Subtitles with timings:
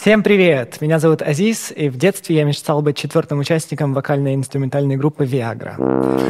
[0.00, 0.80] Всем привет!
[0.80, 5.74] Меня зовут Азиз, и в детстве я мечтал быть четвертым участником вокальной инструментальной группы «Виагра».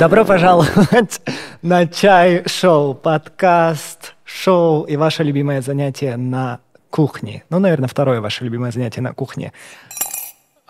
[0.00, 1.20] Добро пожаловать
[1.62, 7.44] на чай-шоу, подкаст, шоу и ваше любимое занятие на кухне.
[7.50, 9.52] Ну, наверное, второе ваше любимое занятие на кухне.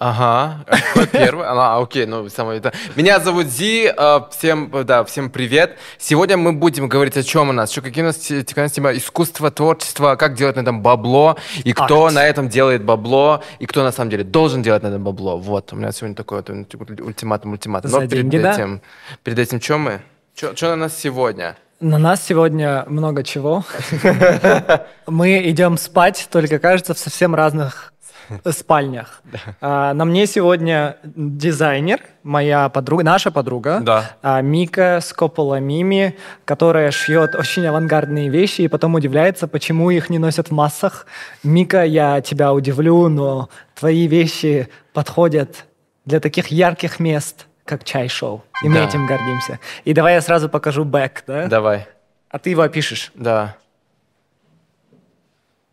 [0.00, 0.64] Ага,
[1.10, 1.44] первый?
[1.48, 2.72] А, окей, ну, самое это.
[2.94, 5.76] Меня зовут Зи, э, всем, да, всем привет.
[5.98, 8.92] Сегодня мы будем говорить о чем у нас, что какие у нас те- те- тема
[8.92, 12.14] искусство, творчество, как делать на этом бабло, и кто Арт.
[12.14, 15.36] на этом делает бабло, и кто на самом деле должен делать на этом бабло.
[15.36, 17.90] Вот, у меня сегодня такой вот ульти- ультиматум, ультиматум.
[17.90, 18.52] За Но перед деньги, да?
[18.52, 18.80] этим,
[19.24, 20.00] перед этим, что мы?
[20.36, 21.56] Что на нас сегодня?
[21.80, 23.64] На нас сегодня много чего.
[25.08, 27.92] Мы идем спать, только кажется, в совсем разных
[28.50, 29.22] спальнях.
[29.60, 34.10] А, На мне сегодня дизайнер, моя подруга, наша подруга, Да.
[34.22, 40.18] а, Мика Скопола Мими, которая шьет очень авангардные вещи и потом удивляется, почему их не
[40.18, 41.06] носят в массах.
[41.42, 45.64] Мика, я тебя удивлю, но твои вещи подходят
[46.04, 48.42] для таких ярких мест, как чай-шоу.
[48.64, 49.58] И мы этим гордимся.
[49.84, 51.46] И давай я сразу покажу back, да?
[51.46, 51.86] Давай,
[52.30, 53.12] А ты его опишешь.
[53.14, 53.56] да.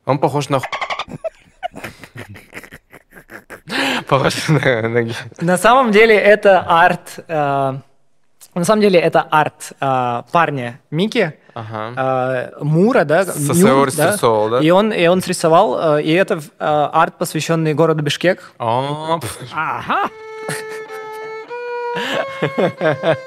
[0.06, 0.60] Он похож на...
[4.08, 4.36] ху- Похож
[5.42, 5.58] на...
[5.58, 7.20] самом деле это арт...
[7.28, 7.74] э,
[8.54, 12.52] на самом деле это арт э, парня Мики, Ага.
[12.58, 13.26] э, Мура, да?
[13.26, 14.12] Своего да?
[14.14, 14.60] рисовал, да?
[14.60, 18.52] И он, и он срисовал, э, и это э, арт, посвященный городу Бишкек.
[19.54, 20.10] Ага.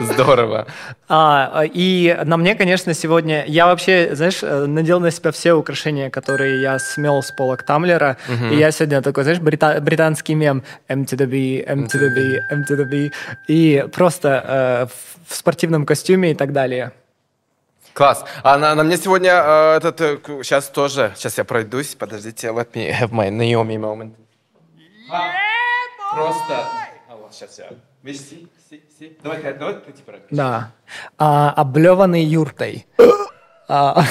[0.00, 0.66] Здорово.
[1.08, 3.44] А, и на мне, конечно, сегодня...
[3.46, 8.16] Я вообще, знаешь, э, надел на себя все украшения, которые я смел с полок Тамблера.
[8.50, 12.08] И я сегодня такой, знаешь, брита- британский мем M to the B, M to the
[12.14, 13.10] B, M to the B.
[13.48, 14.86] И просто э,
[15.28, 16.92] в- спортивном костюме и так далее.
[17.94, 18.24] Класс.
[18.42, 20.00] А на, на мне сегодня э, этот...
[20.44, 21.12] сейчас тоже...
[21.16, 21.94] Сейчас я пройдусь.
[21.94, 22.48] Подождите.
[22.48, 24.12] Let me have my Naomi moment.
[25.10, 25.30] А,
[26.14, 26.66] Просто...
[27.32, 27.70] А сейчас я...
[28.02, 29.18] Видишь, си, си, си.
[29.22, 30.72] Давай, давай ты типа Да.
[31.16, 32.86] А, облеванный юртой.
[33.68, 34.04] А,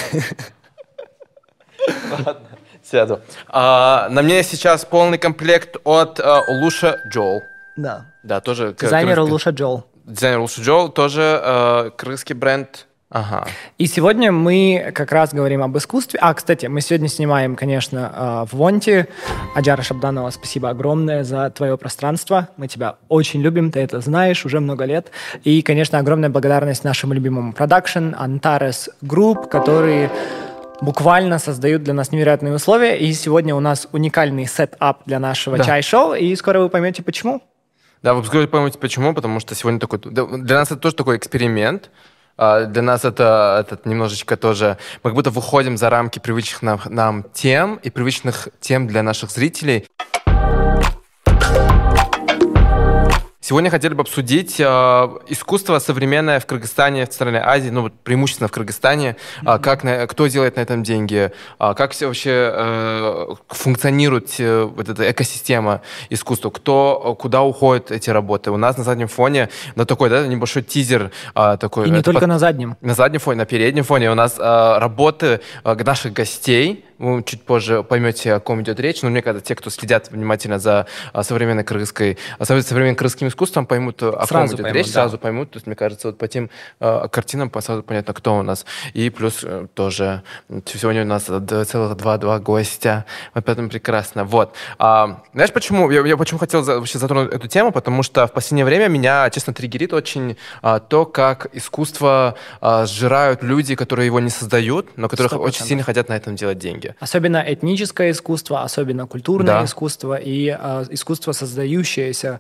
[2.84, 3.20] Сяду.
[3.48, 7.44] А, на мне сейчас полный комплект от э, Луша Джол.
[7.76, 8.08] да.
[8.24, 8.76] Да, тоже...
[8.80, 9.86] Дизайнер Луша Джол.
[10.06, 12.88] Дизайнер Луша Джол, тоже э, крымский бренд.
[13.12, 13.46] Ага.
[13.78, 16.18] И сегодня мы как раз говорим об искусстве.
[16.22, 19.10] А, кстати, мы сегодня снимаем, конечно, э, в Вонте.
[19.54, 22.48] Аджара Шабданова, спасибо огромное за твое пространство.
[22.56, 25.12] Мы тебя очень любим, ты это знаешь уже много лет.
[25.44, 30.10] И, конечно, огромная благодарность нашему любимому продакшн Antares Group, которые
[30.80, 32.98] буквально создают для нас невероятные условия.
[32.98, 35.66] И сегодня у нас уникальный setup для нашего Да.
[35.66, 36.14] чай-шоу.
[36.14, 37.42] И скоро вы поймете, почему.
[38.04, 40.00] Да, вы скоро поймете почему, потому что сегодня такой...
[40.00, 41.92] Для нас это тоже такой эксперимент.
[42.38, 44.78] А, Для нас это этот, немножечко тоже...
[45.04, 49.32] Мы как будто выходим за рамки привычных нам, нам тем и привычных тем для наших
[49.32, 49.88] зрителей.
[53.44, 54.64] Сегодня хотели бы обсудить э,
[55.28, 60.06] искусство современное в Кыргызстане, в стране Азии, ну вот преимущественно в Кыргызстане, А, как на-
[60.06, 65.82] кто делает на этом деньги, а, как все вообще э, функционирует э, вот эта экосистема
[66.12, 68.52] искусства, кто, э, куда уходят эти работы.
[68.52, 71.88] У нас на заднем фоне, ну такой, да, небольшой тизер а, такой.
[71.88, 72.78] И не только под- на заднем.
[72.82, 76.86] на заднем фоне, на переднем фоне у нас э, работы э, наших гостей.
[77.02, 79.02] Вы чуть позже поймете, о ком идет речь.
[79.02, 83.66] Но мне кажется, те, кто следят внимательно за э, современной э, совре- современным кыргызским искусством,
[83.66, 84.92] поймут, о Сразу ком идет поймут, речь, да.
[84.94, 85.50] сразу поймут.
[85.52, 88.66] То есть, мне кажется, вот по тем э, картинам сразу понятно, кто у нас.
[88.94, 90.22] И плюс э, тоже
[90.66, 93.06] сегодня у нас целых два-два гостя.
[93.34, 94.24] Вот поэтому прекрасно.
[94.24, 94.56] Вот.
[94.78, 95.90] А, знаешь, почему?
[95.90, 97.72] Я, я почему хотел за- вообще затронуть эту тему?
[97.72, 103.42] Потому что в последнее время меня, честно, триггерит очень а, то, как искусство а, сжирают
[103.42, 105.68] люди, которые его не создают, но которых Сто очень процентов.
[105.68, 106.91] сильно хотят на этом делать деньги.
[107.00, 109.66] Особенно этническое искусство, особенно культурное Да.
[109.66, 112.40] искусство и а, искусство, создающееся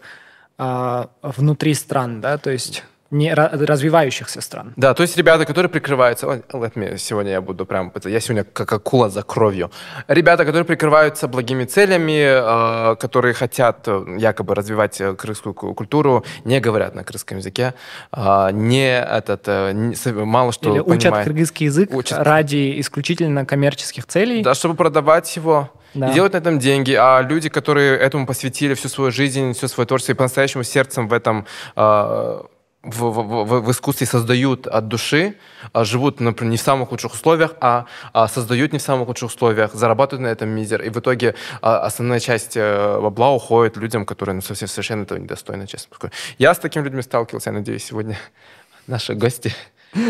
[0.57, 4.73] а, внутри стран, да, то есть не ра- развивающихся стран.
[4.77, 6.25] Да, то есть ребята, которые прикрываются...
[6.25, 7.91] Let me, сегодня я буду прям...
[8.05, 9.69] Я сегодня как акула за кровью.
[10.07, 16.23] Ребята, которые прикрываются благими целями, э, которые хотят э, якобы развивать э, крымскую ку- культуру,
[16.45, 17.73] не говорят на крымском языке,
[18.13, 19.43] э, не этот...
[19.47, 19.95] э, не-
[20.25, 21.27] мало что Или учат понимают.
[21.27, 22.19] кыргызский язык Учат.
[22.19, 24.41] ради исключительно коммерческих целей.
[24.41, 26.09] Да, чтобы продавать его Да.
[26.11, 26.93] и делать на этом деньги.
[26.93, 31.13] А люди, которые этому посвятили всю свою жизнь, все свое творчество и по-настоящему сердцем в
[31.13, 31.45] этом
[31.75, 32.41] э,
[32.83, 35.35] в, в- в- искусстве создают от души,
[35.71, 39.29] а живут, например, не в самых лучших условиях, а, а создают не в самых лучших
[39.29, 40.81] условиях, зарабатывают на этом мизер.
[40.81, 45.19] И в итоге а, основная часть э, бабла уходит людям, которые ну, совсем совершенно этого
[45.19, 46.13] недостойны, честно скажу.
[46.39, 48.17] Я с такими людьми сталкивался, я надеюсь, сегодня
[48.87, 49.53] наши гости.
[49.93, 50.07] Я,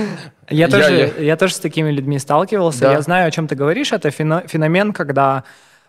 [0.49, 1.37] Я- тоже, я- я...
[1.37, 2.81] тоже с такими людьми сталкивался.
[2.81, 2.91] Да.
[2.93, 3.91] Я знаю, о чем ты говоришь.
[3.91, 5.43] Это фено- феномен, когда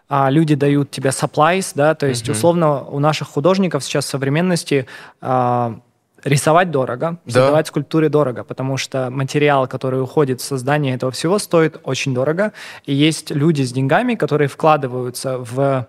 [0.08, 2.32] а люди дают тебе supplies, да, то есть, mm-hmm.
[2.32, 4.86] условно, у наших художников сейчас в современности
[5.22, 5.80] а,
[6.24, 7.32] рисовать дорого, да.
[7.32, 12.52] создавать скульптуры дорого, потому что материал, который уходит в создание этого всего, стоит очень дорого.
[12.84, 15.88] И есть люди с деньгами, которые вкладываются в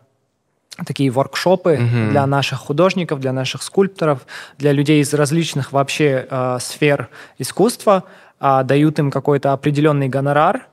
[0.86, 2.12] такие воркшопы угу.
[2.12, 4.26] для наших художников, для наших скульпторов,
[4.58, 8.06] для людей из различных вообще э, сфер искусства,
[8.40, 10.68] э, дают им какой-то определенный гонорар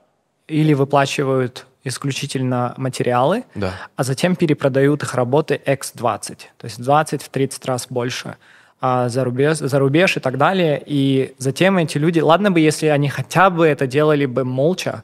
[0.49, 3.73] или выплачивают исключительно материалы, да.
[3.97, 8.37] а затем перепродают их работы X20, то есть 20 в 30 раз больше
[8.81, 10.83] за, рубеж, за рубеж и так далее.
[10.85, 15.03] И затем эти люди, ладно бы, если они хотя бы это делали бы молча,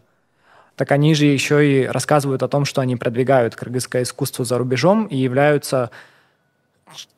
[0.77, 5.07] так они же еще и рассказывают о том, что они продвигают кыргызское искусство за рубежом
[5.07, 5.91] и являются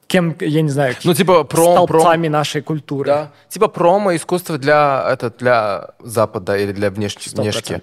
[0.08, 3.06] кем, я не знаю, ну, типа пром, столбцами пром, нашей культуры.
[3.06, 3.30] Да.
[3.48, 7.28] Типа промо искусство для, это, для Запада или для внешки.
[7.34, 7.82] внешки.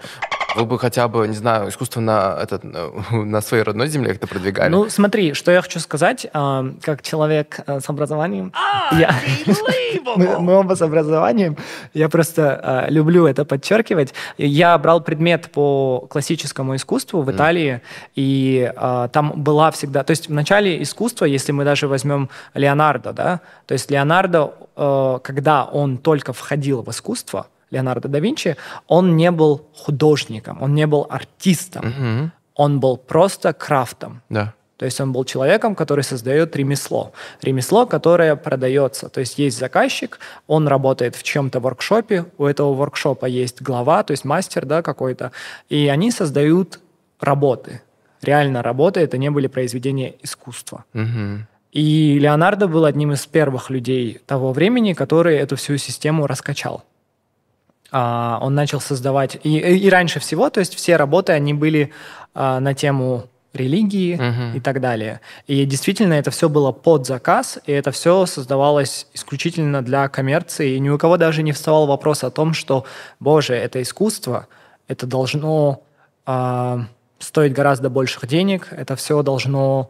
[0.55, 2.63] Вы бы хотя бы, не знаю, искусство на, этот,
[3.11, 4.71] на своей родной земле как-то продвигали?
[4.71, 8.53] Ну, смотри, что я хочу сказать, а, как человек э, с образованием.
[8.93, 9.13] Я...
[10.15, 11.57] мы, мы оба с образованием.
[11.93, 14.13] Я просто а, люблю это подчеркивать.
[14.37, 17.81] Я брал предмет по классическому искусству в Италии,
[18.15, 20.03] и а, там была всегда...
[20.03, 25.19] То есть в начале искусства, если мы даже возьмем Леонардо, да, то есть Леонардо, э,
[25.21, 28.57] когда он только входил в искусство, Леонардо да Винчи,
[28.87, 32.31] он не был художником, он не был артистом, угу.
[32.55, 34.21] он был просто крафтом.
[34.29, 34.53] Да.
[34.77, 37.13] То есть он был человеком, который создает ремесло.
[37.41, 39.07] Ремесло, которое продается.
[39.07, 44.11] То есть есть заказчик, он работает в чем-то воркшопе, у этого воркшопа есть глава, то
[44.11, 45.31] есть мастер да, какой-то,
[45.69, 46.79] и они создают
[47.21, 47.81] работы.
[48.21, 50.83] Реально работы, это не были произведения искусства.
[50.93, 51.45] Угу.
[51.71, 56.83] И Леонардо был одним из первых людей того времени, который эту всю систему раскачал.
[57.97, 59.37] А, он начал создавать...
[59.43, 61.93] И, и раньше всего, то есть все работы, они были
[62.33, 64.57] а, на тему религии uh-huh.
[64.57, 65.21] и так далее.
[65.47, 70.79] И действительно это все было под заказ, и это все создавалось исключительно для коммерции, и
[70.81, 72.83] ни у кого даже не вставал вопрос о том, что,
[73.21, 74.47] боже, это искусство,
[74.89, 75.81] это должно
[76.27, 76.79] э,
[77.19, 79.89] стоить гораздо больших денег, это все должно,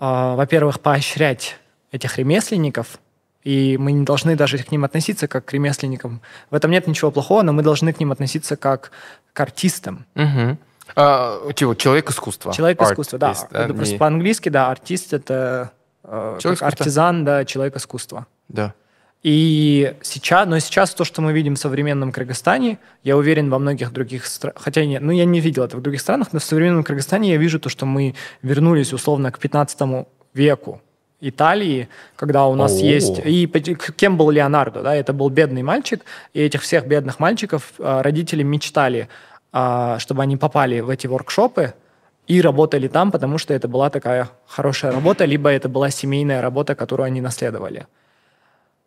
[0.00, 1.58] э, во-первых, поощрять
[1.92, 2.98] этих ремесленников,
[3.46, 6.20] и мы не должны даже к ним относиться как к ремесленникам.
[6.50, 8.90] В этом нет ничего плохого, но мы должны к ним относиться как
[9.32, 10.04] к артистам.
[10.16, 10.58] Угу.
[10.96, 12.52] А, типа, человек искусства.
[12.52, 13.34] Человек искусства, да.
[13.52, 13.60] да.
[13.60, 13.76] Это не...
[13.76, 15.70] просто по-английски, да, артист это
[16.02, 18.26] э, артизан, да, человек искусства.
[18.48, 18.74] Да.
[19.22, 23.92] И сейчас, но сейчас то, что мы видим в современном Кыргызстане, я уверен, во многих
[23.92, 26.82] других странах, хотя нет, ну я не видел это в других странах, но в современном
[26.82, 30.82] Кыргызстане я вижу то, что мы вернулись условно к 15 веку,
[31.20, 32.84] Италии, когда у нас О-о-о.
[32.84, 33.20] есть...
[33.24, 33.46] И
[33.96, 34.82] кем был Леонардо?
[34.82, 34.94] Да?
[34.94, 36.04] Это был бедный мальчик,
[36.34, 39.08] и этих всех бедных мальчиков а, родители мечтали,
[39.52, 41.74] а, чтобы они попали в эти воркшопы
[42.26, 46.74] и работали там, потому что это была такая хорошая работа, либо это была семейная работа,
[46.74, 47.86] которую они наследовали.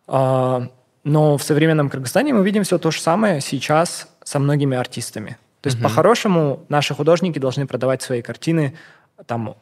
[0.07, 0.67] А,
[1.03, 5.37] но в современном Кыргызстане мы видим все то же самое сейчас со многими артистами.
[5.61, 5.85] То есть, угу.
[5.85, 8.75] по-хорошему, наши художники должны продавать свои картины
[9.25, 9.55] там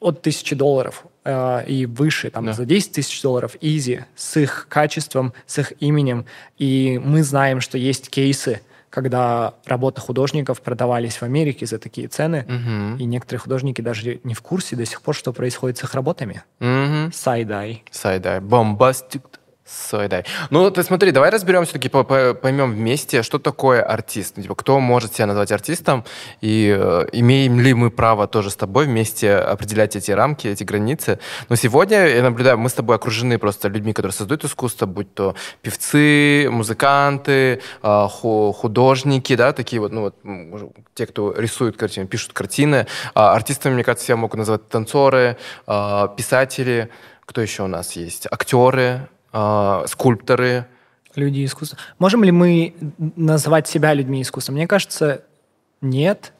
[0.00, 2.52] от тысячи долларов э, и выше, там, да.
[2.52, 6.26] за 10 тысяч долларов, easy, с их качеством, с их именем.
[6.58, 8.60] И мы знаем, что есть кейсы,
[8.90, 13.02] когда работы художников продавались в Америке за такие цены, угу.
[13.02, 16.42] и некоторые художники даже не в курсе до сих пор, что происходит с их работами.
[16.60, 17.12] Угу.
[17.12, 17.82] Сайдай.
[17.90, 18.38] Сайдай.
[18.38, 19.22] Бомбастик.
[19.66, 20.26] Сойдай.
[20.50, 24.34] Ну, ты смотри, давай разберем все-таки, поймем вместе, что такое артист.
[24.36, 26.04] Ну, типа, кто может себя назвать артистом,
[26.42, 31.18] и э, имеем ли мы право тоже с тобой вместе определять эти рамки, эти границы.
[31.48, 35.34] Но сегодня я наблюдаю, мы с тобой окружены просто людьми, которые создают искусство, будь то
[35.62, 42.86] певцы, музыканты, э, художники, да, такие вот, ну вот, те, кто рисуют картины, пишут картины.
[43.14, 46.90] А артистами, мне кажется, я могу назвать танцоры, э, писатели,
[47.24, 48.26] кто еще у нас есть?
[48.30, 50.66] Актеры, э, скульпторы.
[51.16, 51.78] Люди искусства.
[51.98, 52.74] Можем ли мы
[53.16, 54.52] назвать себя людьми искусства?
[54.52, 55.22] Мне кажется,
[55.80, 56.32] нет.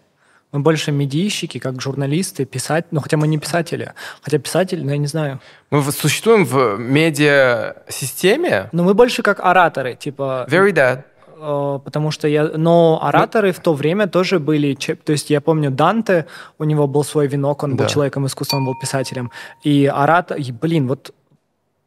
[0.52, 4.98] Мы больше медийщики, как журналисты, писать, ну хотя мы не писатели, хотя писатели, ну я
[4.98, 5.40] не знаю.
[5.70, 8.68] Мы существуем в медиа-системе?
[8.70, 10.46] Но мы больше как ораторы, типа...
[10.48, 11.02] Very that.
[11.38, 12.44] Э, потому что я...
[12.56, 14.74] Но ораторы в то время тоже были...
[14.74, 16.26] То есть я помню Данте,
[16.58, 17.84] у него был свой венок, он да.
[17.84, 19.32] был человеком искусства, он был писателем.
[19.64, 20.38] И оратор...
[20.60, 21.12] Блин, вот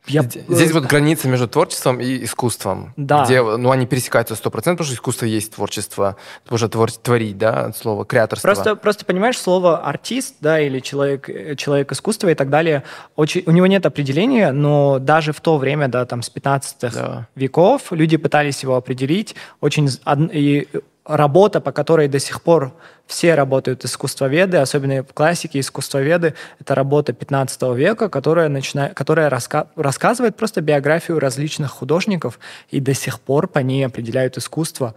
[0.07, 0.23] я...
[0.23, 2.93] Здесь вот граница между творчеством и искусством.
[2.97, 3.25] Да.
[3.25, 7.71] Где, ну, они пересекаются сто процентов, потому что искусство есть творчество, тоже твор, творить, да,
[7.73, 8.47] слово, креаторство.
[8.47, 12.83] Просто, просто понимаешь, слово артист, да, или человек, человек искусства и так далее,
[13.15, 17.27] очень, у него нет определения, но даже в то время, да, там, с 15 да.
[17.35, 19.89] веков люди пытались его определить, очень,
[20.31, 20.67] и
[21.07, 22.73] работа, по которой до сих пор
[23.05, 28.89] все работают искусствоведы, особенно в классике искусствоведы, это работа 15 века, которая, начина...
[28.89, 29.67] которая раска...
[29.75, 34.95] рассказывает просто биографию различных художников, и до сих пор по ней определяют искусство.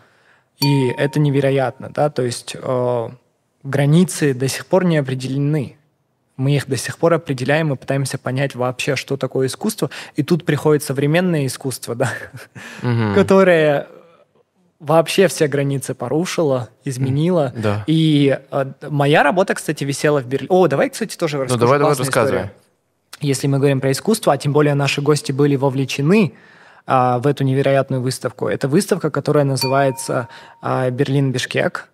[0.60, 3.08] И это невероятно, да, то есть э,
[3.62, 5.76] границы до сих пор не определены.
[6.36, 9.90] Мы их до сих пор определяем и пытаемся понять вообще, что такое искусство.
[10.16, 12.10] И тут приходит современное искусство, да,
[12.82, 13.14] Мгм.
[13.14, 13.86] которое
[14.80, 17.52] вообще все границы порушила, изменила.
[17.54, 17.84] Да.
[17.86, 20.48] И э, моя работа, кстати, висела в Берлине.
[20.50, 21.60] О, давай, кстати, тоже Ну, расскажу.
[21.60, 22.50] давай, давай, Классная рассказывай.
[23.20, 26.32] Если мы говорим про искусство, а тем более наши гости были вовлечены
[26.86, 28.48] а, в эту невероятную выставку.
[28.48, 30.28] Это выставка, которая называется
[30.62, 31.88] а, «Берлин-Бишкек».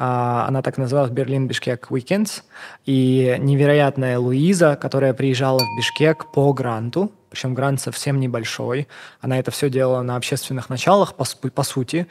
[0.00, 2.42] Она так называлась «Берлин-Бишкек Weekends».
[2.86, 8.88] И невероятная Луиза, которая приезжала в Бишкек по гранту, причем грант совсем небольшой.
[9.20, 12.06] Она это все делала на общественных началах, по, по сути.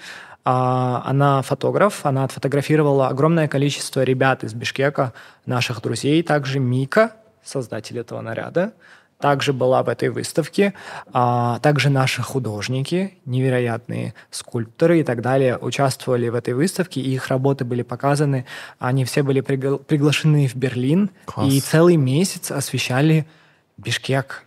[0.45, 5.13] А, Она фотограф, она отфотографировала огромное количество ребят из Бишкека,
[5.45, 7.11] наших друзей, также Мика,
[7.43, 8.71] создатель этого наряда,
[9.19, 10.73] также была в этой выставке,
[11.11, 17.27] а, также наши художники, невероятные скульпторы и так далее, участвовали в этой выставке, и их
[17.27, 18.45] работы были показаны,
[18.79, 21.51] они все были пригла- приглашены в Берлин, Класс.
[21.51, 23.27] и целый месяц освещали
[23.77, 24.45] Бишкек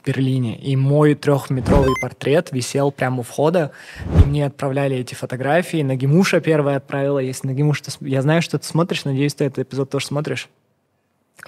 [0.00, 0.56] в Берлине.
[0.56, 3.72] И мой трехметровый портрет висел прямо у входа,
[4.04, 5.82] и мне отправляли эти фотографии.
[5.82, 7.18] Нагимуша первая отправила.
[7.18, 10.48] Если Нагимуш, ты я знаю, что ты смотришь, надеюсь, ты этот эпизод тоже смотришь.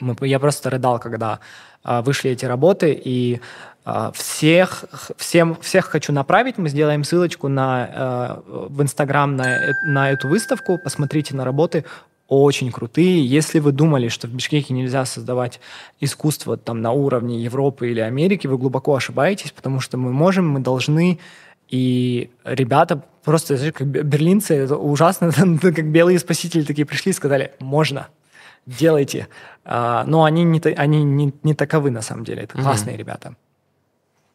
[0.00, 1.40] Мы- я просто рыдал, когда
[1.84, 3.40] а, вышли эти работы, и
[3.84, 4.84] а, всех,
[5.16, 6.56] всем, всех хочу направить.
[6.56, 10.78] Мы сделаем ссылочку на, а, в Инстаграм на, э- на эту выставку.
[10.78, 11.84] Посмотрите на работы.
[12.34, 13.26] Очень крутые.
[13.26, 15.60] Если вы думали, что в Бишкеке нельзя создавать
[16.00, 20.60] искусство там, на уровне Европы или Америки, вы глубоко ошибаетесь, потому что мы можем, мы
[20.60, 21.18] должны.
[21.68, 27.52] И ребята просто, как бе- берлинцы, это ужасно, как белые спасители такие пришли и сказали,
[27.60, 28.08] можно
[28.64, 29.28] делайте.
[29.66, 32.44] А, но они, не, они не, не таковы на самом деле.
[32.44, 33.36] Это классные ребята.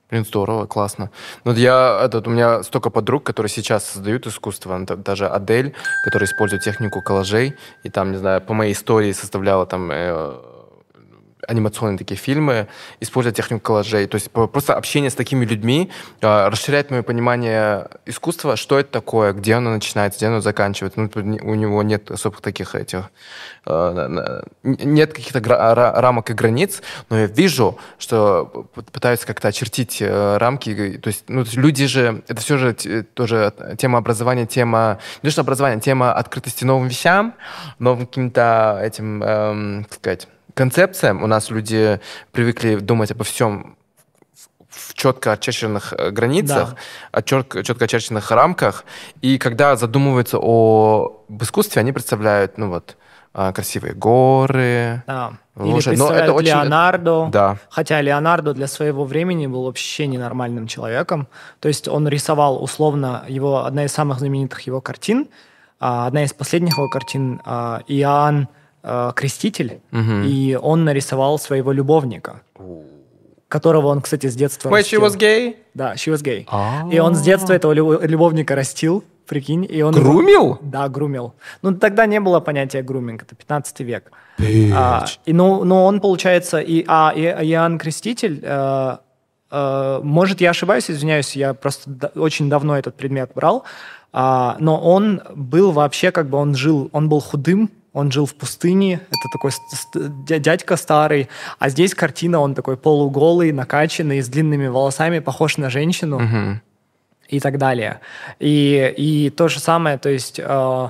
[0.10, 1.10] Блин, здорово, классно.
[1.44, 4.80] Ну, я, этот, у меня столько подруг, которые сейчас создают искусство.
[4.80, 5.74] Даже Адель,
[6.04, 10.57] которая использует технику коллажей, и там, не знаю, по моей истории составляла там э,
[11.48, 12.68] анимационные такие фильмы,
[13.00, 14.06] используя технику коллажей.
[14.08, 15.90] То есть просто общение с такими людьми
[16.22, 21.00] э, расширяет мое понимание искусства, что это такое, где оно начинается, где оно заканчивается.
[21.00, 23.10] Ну, не- у него нет особых таких этих...
[23.66, 30.38] э, нет каких-то ра- рамок и границ, но я вижу, что пытаются как-то очертить э,
[30.38, 31.00] рамки.
[31.02, 32.24] То есть, ну, то есть люди же...
[32.28, 35.00] Это все же тоже тема образования, тема...
[35.24, 37.34] Не то, что образование, тема открытости новым вещам,
[37.80, 40.28] новым каким-то этим, эм, сказать,
[40.58, 41.24] концепциям.
[41.24, 42.00] У нас люди
[42.32, 43.78] привыкли думать обо всем
[44.70, 46.76] в четко очерченных э, границах,
[47.12, 48.84] о четко, четко очерченных рамках.
[49.22, 52.98] И когда задумываются о об искусстве, они представляют, ну вот,
[53.34, 55.04] а, красивые горы.
[55.06, 55.34] Да.
[55.56, 57.30] Ну, Или но это очень- Леонардо.
[57.32, 57.58] Да.
[57.70, 61.28] Хотя Леонардо для своего времени был вообще ненормальным человеком.
[61.60, 65.28] То есть он рисовал условно его одна из самых знаменитых его картин,
[65.80, 68.48] а, одна из последних его картин а, Иоанн
[68.90, 70.24] а, Креститель, Мгм.
[70.24, 72.42] и он нарисовал своего любовника,
[73.50, 75.06] которого он, кстати, с детства Wait, she растил.
[75.06, 75.56] was gay?
[75.74, 76.46] Да, she was gay.
[76.50, 76.88] А.
[76.92, 79.66] И он с детства этого любо- любовника растил, прикинь.
[79.70, 80.58] И он его- Грумил?
[80.62, 81.34] Да, грумил.
[81.62, 84.12] Ну, тогда не было понятия груминг, это 15 век.
[84.74, 88.98] А, и, ну, но он, получается, и, а, и Иоанн Креститель, э,
[89.52, 93.64] э, может, я ошибаюсь, извиняюсь, я просто очень давно этот предмет брал,
[94.14, 98.36] а, но он был вообще, как бы он жил, он был худым, он жил в
[98.36, 99.52] пустыне, это такой
[100.40, 106.20] дядька старый, а здесь картина, он такой полуголый, накачанный, с длинными волосами, похож на женщину
[106.20, 106.62] Мгм.
[107.28, 108.00] и так далее.
[108.40, 110.90] И, и то же самое, то есть э,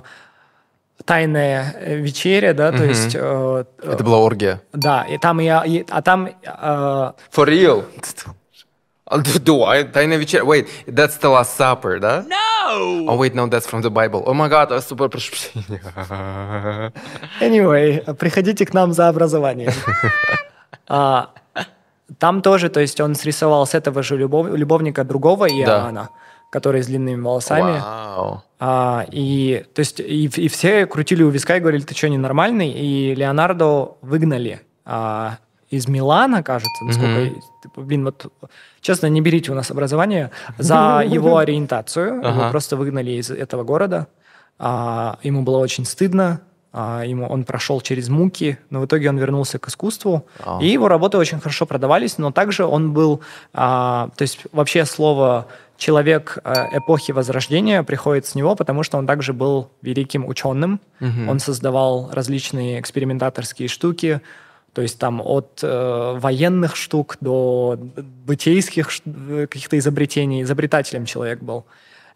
[1.05, 2.87] тайная э, вечеря, да, то Мгм.
[2.89, 4.61] есть э, э, Это была оргия.
[4.73, 7.13] да, и там я, и- а там э, For
[7.47, 7.85] real?
[9.11, 10.43] Д- Да, тайная вечеря.
[10.43, 12.25] Wait, that's the last supper, да?
[12.27, 13.05] No!
[13.07, 14.23] Oh, wait, no, that's from the Bible.
[14.25, 15.81] Oh my god, а, супер, прошу прощения.
[17.41, 19.71] anyway, приходите к нам за образованием.
[20.89, 21.31] А,
[22.17, 26.09] там тоже, то есть он срисовал с этого же любов- любовника другого Иоанна,
[26.49, 27.73] который с длинными волосами.
[28.59, 32.69] А, и, то есть, и, и все крутили у виска и говорили, ты что, ненормальный?
[32.71, 37.35] И Леонардо выгнали а, из Милана, кажется, насколько...
[37.61, 38.31] Типа, Блин, вот,
[38.81, 42.21] честно, не берите у нас образование за его ориентацию.
[42.21, 44.07] Его просто выгнали из этого города.
[44.59, 46.41] А, ему было очень стыдно.
[46.71, 50.25] а, ему, он прошел через муки, но в итоге он вернулся к искусству.
[50.45, 50.59] А.
[50.61, 53.21] И его работы очень хорошо продавались, но также он был...
[53.53, 55.47] а, то есть вообще слово
[55.77, 60.79] человек эпохи Возрождения приходит с него, потому что он также был великим ученым.
[60.99, 61.29] Мгм.
[61.29, 64.21] Он создавал различные экспериментаторские штуки,
[64.77, 70.43] то есть там от э, военных штук до бытейских э, каких-то изобретений.
[70.43, 71.65] Изобретателем человек был.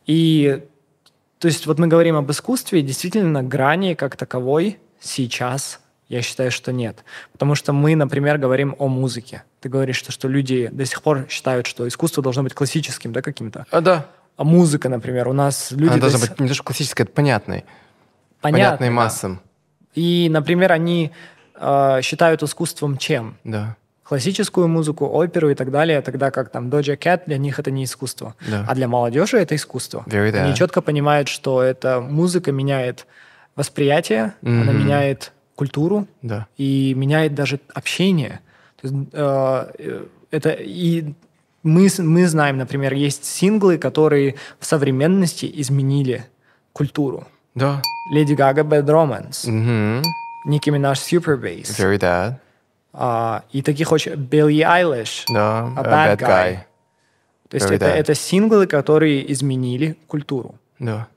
[0.06, 0.63] И
[1.39, 6.51] то есть вот мы говорим об искусстве, и действительно грани как таковой сейчас я считаю,
[6.51, 7.03] что нет.
[7.32, 9.41] Потому что мы, например, говорим о музыке.
[9.60, 13.24] Ты говоришь, что, что люди до сих пор считают, что искусство должно быть классическим, да,
[13.24, 13.65] каким-то.
[13.72, 14.06] А, да.
[14.38, 15.86] А музыка, например, у нас люди...
[15.86, 17.65] Она до должна сих- быть не то, что классическая, это понятной.
[18.39, 18.94] Понятно, понятной да.
[18.94, 19.41] массам.
[19.96, 21.12] И, например, они
[21.62, 23.36] э, считают искусством чем?
[23.44, 23.75] Да.
[24.03, 27.84] Классическую музыку, оперу и так далее, тогда как там Doja Cat, для них это не
[27.86, 28.36] искусство.
[28.46, 28.65] Да.
[28.68, 30.03] А для молодежи это искусство.
[30.08, 30.56] Very Они that.
[30.56, 33.06] четко понимают, что эта музыка меняет
[33.56, 34.80] восприятие, она Мгм.
[34.84, 36.48] меняет культуру Да.
[36.58, 38.39] и меняет даже общение.
[38.82, 41.13] То есть, э, э, это и
[41.63, 46.25] мы, мы знаем, например, есть синглы, которые в современности изменили
[46.74, 47.27] культуру.
[47.56, 47.82] Да.
[48.12, 50.01] Леди Гага Bad Romance, Мгм.
[50.45, 51.63] Ники Минаж Super Bass.
[51.77, 52.36] Very that.
[52.93, 54.15] А, и таких очень...
[54.15, 55.25] Билли Айлиш.
[55.29, 55.71] Да.
[55.77, 56.57] A A Bad bad guy.
[57.50, 60.55] То есть Very это, это синглы, которые изменили культуру.
[60.79, 61.07] Да.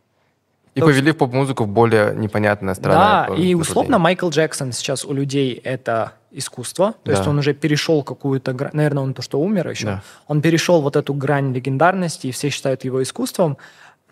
[0.74, 3.56] И То повели в поп-музыку в более непонятное Да, странное и направление.
[3.56, 7.30] условно Майкл Джексон сейчас у людей это искусство, то есть Да.
[7.30, 10.02] он уже перешел какую-то грань, наверное, он то, что умер еще, Да.
[10.26, 13.56] он перешел вот эту грань легендарности, и все считают его искусством,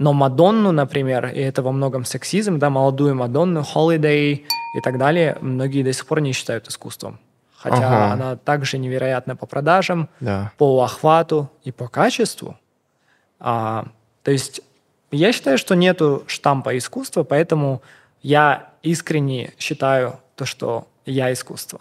[0.03, 4.43] но Мадонну, например, и это во многом сексизм, да, молодую Мадонну, Holiday
[4.77, 7.21] и так далее, многие до сих пор не считают искусством.
[7.57, 8.13] Хотя Ага.
[8.13, 10.51] она также невероятна по продажам, Да.
[10.59, 12.57] по охвату и по качеству.
[13.39, 13.85] А,
[14.25, 14.61] то есть
[15.13, 17.81] я считаю, что нету штампа искусства, поэтому
[18.23, 21.79] я искренне считаю то, что я искусство.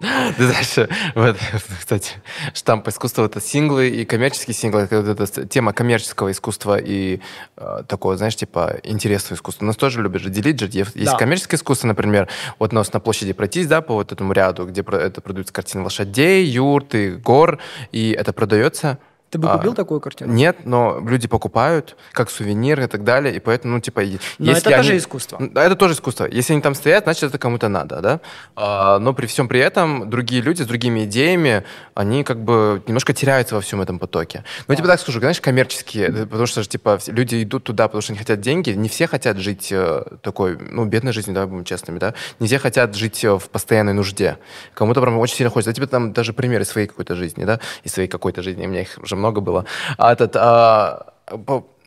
[0.36, 1.36] Ты знаешь, вот,
[1.78, 2.12] кстати,
[2.54, 4.80] штамп искусства— это синглы и коммерческие синглы.
[4.82, 7.20] Это вот эта тема коммерческого искусства и
[7.58, 9.66] э, такого, знаешь, типа интересного искусства.
[9.66, 10.70] Нас тоже любят же делить же.
[10.72, 11.16] Есть Да.
[11.18, 12.28] коммерческое искусство, например,
[12.58, 16.46] вот нас на площади пройтись, да, по вот этому ряду, где это продаются картины лошадей,
[16.46, 17.58] юрты, гор,
[17.92, 18.98] и это продается.
[19.30, 20.32] Ты бы А, купил такую картину?
[20.32, 24.50] Нет, но люди покупают как сувенир и так далее, и поэтому, ну, типа, и- Но
[24.52, 25.38] это тоже они- искусство.
[25.40, 26.26] Да, это тоже искусство.
[26.26, 28.20] Если они там стоят, значит, это кому-то надо, да?
[28.56, 31.64] А, но при всем при этом другие люди с другими идеями,
[31.94, 34.42] они как бы немножко теряются во всем этом потоке.
[34.66, 38.02] Ну, типа так скажу, знаешь, коммерческие, это потому что, же, типа, люди идут туда, потому
[38.02, 41.64] что они хотят деньги, не все хотят жить э, такой, ну, бедной жизнью, давай будем
[41.64, 42.14] честными, да?
[42.40, 44.38] Не все хотят жить э, в постоянной нужде.
[44.74, 45.70] Кому-то прям очень сильно хочется.
[45.70, 47.60] Я тебе там даже примеры своей какой-то жизни, да?
[47.84, 49.64] Из своей какой-то жизни, у меня их уже много было.
[49.96, 51.12] А этот, а,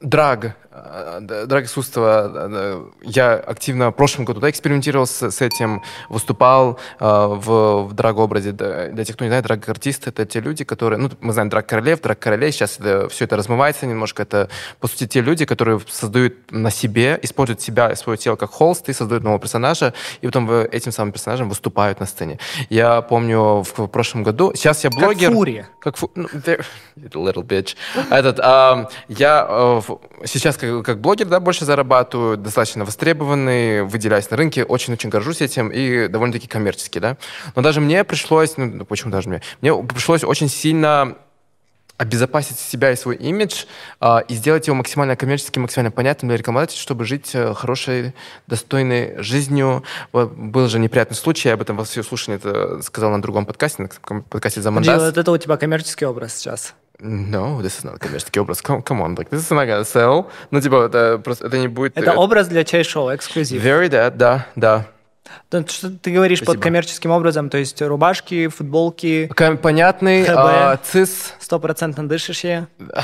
[0.01, 0.55] драг,
[1.21, 2.31] драг искусство.
[2.33, 7.93] а, Я активно в прошлом году да, экспериментировал с, с этим, выступал а, в, в
[7.93, 8.51] драг-образе.
[8.51, 10.99] Да, Для тех, кто не знает, драг-артисты— это те люди, которые...
[10.99, 12.51] Ну, мы знаем драг-королев, драг-королей.
[12.51, 14.23] Сейчас это, все это размывается немножко.
[14.23, 18.51] Это, по сути, те люди, которые создают на себе, используют себя и свое тело как
[18.51, 22.39] холст и создают нового персонажа, и потом этим самым персонажем выступают на сцене.
[22.69, 24.53] Я помню в, в прошлом году...
[24.55, 25.29] Сейчас я блогер...
[25.29, 25.69] Как фурия.
[25.79, 26.11] Как фу...
[26.15, 26.27] ну,
[26.95, 27.75] little bitch.
[28.09, 29.81] Этот, а, я э,
[30.25, 35.69] сейчас как, как блогер, да, больше зарабатываю, достаточно востребованный, выделяюсь на рынке, очень-очень горжусь этим
[35.69, 37.17] и довольно-таки коммерчески, да.
[37.55, 39.41] Но даже мне пришлось, ну, ну, почему даже мне?
[39.61, 41.17] Мне пришлось очень сильно
[41.97, 43.65] обезопасить себя и свой имидж
[43.99, 48.15] а, и сделать его максимально коммерческим, максимально понятным для рекламодателей, чтобы жить э, хорошей,
[48.47, 49.83] достойной жизнью.
[50.11, 53.83] Вот был же неприятный случай, я об этом во всеслушании это сказал на другом подкасте,
[53.83, 55.01] на подкасте Подожди, «Замандас».
[55.01, 56.73] вот это у тебя коммерческий образ сейчас.
[56.99, 58.61] No, this is not коммерческий образ.
[58.61, 60.29] Come, come on, like, this is not gonna sell.
[60.51, 61.97] Ну, типа, это просто, это не будет...
[61.97, 63.63] Это э, образ для чай-шоу, эксклюзив.
[63.63, 64.85] Very that, да, да.
[65.49, 66.63] То, что ты говоришь под Спасибо.
[66.63, 69.29] коммерческим образом, то есть рубашки, футболки,
[69.61, 72.67] Понятный, а, цис, стопроцентно дышащие.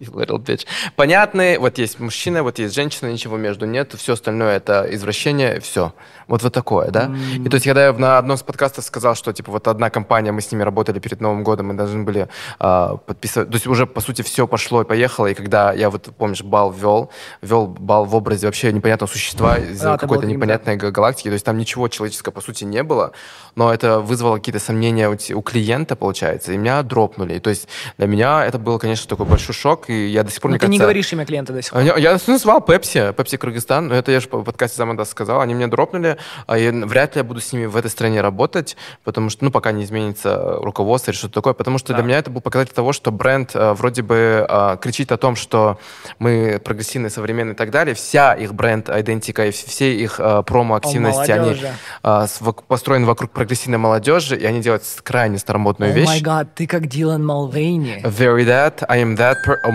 [0.00, 0.66] Little bitch.
[0.94, 5.94] Понятный, вот есть мужчина, вот есть женщина, ничего между нет, все остальное это извращение, все.
[6.28, 7.10] Вот вот такое, да?
[7.38, 10.32] И то есть, когда я на одном из подкастов сказал, что, типа, вот одна компания,
[10.32, 12.28] мы с ними работали перед Новым годом, мы должны были
[12.58, 16.10] а, подписывать, то есть уже, по сути, все пошло и поехало, и когда я вот,
[16.18, 17.10] помнишь, бал вел,
[17.42, 21.44] вел бал в образе вообще непонятного существа из А, какой-то непонятной га- галактики, то есть
[21.44, 23.12] там ничего человеческого, по сути, не было,
[23.54, 27.34] но это вызвало какие-то сомнения у, у клиента, получается, и меня дропнули.
[27.34, 30.40] И то есть для меня это был, конечно, такой большой шок, и я до сих
[30.40, 30.84] пор, Но мне ты не кажется...
[30.84, 31.82] говоришь имя клиента до сих пор.
[31.82, 35.54] Я, я назвал Пепси, Пепси Кыргызстан, но это я же по подкасте Заманда сказал, они
[35.54, 39.30] меня дропнули, а я, вряд ли я буду с ними в этой стране работать, потому
[39.30, 41.94] что, ну, пока не изменится руководство или что-то такое, потому что Да.
[41.94, 45.36] для меня это был показатель того, что бренд э, вроде бы э, кричит о том,
[45.36, 45.78] что
[46.18, 51.56] мы прогрессивные, современные и так далее, вся их бренд-идентика и все их э, промо-активности, они
[52.02, 52.26] э,
[52.68, 56.06] построены вокруг прогрессивной молодежи, и они делают крайне старомодную О вещь.
[56.06, 58.00] май гад, ты как Дилан Малвейни.
[58.04, 59.56] Very that, I am that per...
[59.66, 59.72] Oh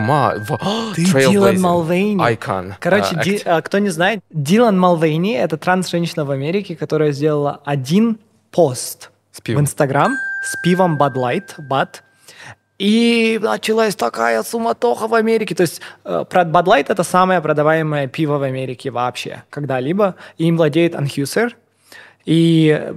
[0.48, 0.60] во-
[0.96, 2.22] Ты Дилан Малвейни.
[2.34, 2.74] Icon.
[2.80, 7.62] Короче, Uh, Ди- а, кто не знает, Дилан Малвейни— это транс-женщина в Америке, которая сделала
[7.66, 8.18] один
[8.52, 9.60] пост в.
[9.62, 11.88] Инстаграм с пивом Bud Light, Bud,
[12.78, 15.54] и началась такая суматоха в Америке.
[15.56, 20.16] То есть э, Bud Light это самое продаваемое пиво в Америке вообще когда-либо.
[20.40, 21.52] Им владеет Anheuser.
[22.26, 22.94] И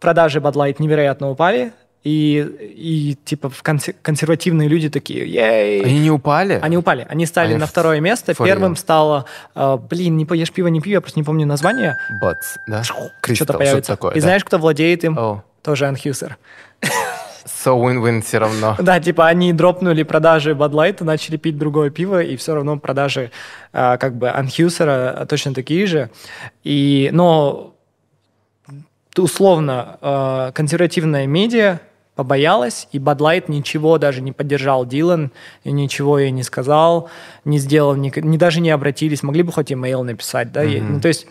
[0.00, 1.72] продажи Bud Light невероятно упали.
[2.04, 6.60] И, и типа в консервативные люди такие, ей, Они не упали?
[6.62, 7.04] они упали.
[7.08, 8.32] Они стали Они на второе место.
[8.32, 9.24] for Первым стало,
[9.56, 11.96] э, блин, не поешь пиво, не пиво, я просто не помню название.
[12.22, 12.84] Butts, да?
[12.84, 13.92] Что-то появится.
[13.92, 14.20] такое, И да.
[14.20, 15.18] знаешь, кто владеет им?
[15.18, 16.36] О, Тоже Анхьюсер.
[17.44, 18.76] so win-win все равно.
[18.80, 23.30] Да, типа они дропнули продажи Bud Light, начали пить другое пиво, и все равно продажи
[23.72, 26.10] э, как бы Анхьюсера точно такие же.
[26.64, 27.72] И, но
[29.16, 31.80] т- условно э, консервативная медиа
[32.14, 35.32] побоялась, и Bud Light ничего даже не поддержал Дилан,
[35.64, 37.10] ничего ей не сказал,
[37.44, 40.80] не сделал, ни, ни даже не обратились, могли бы хоть имейл написать, да, ей.
[40.80, 41.26] ну, то есть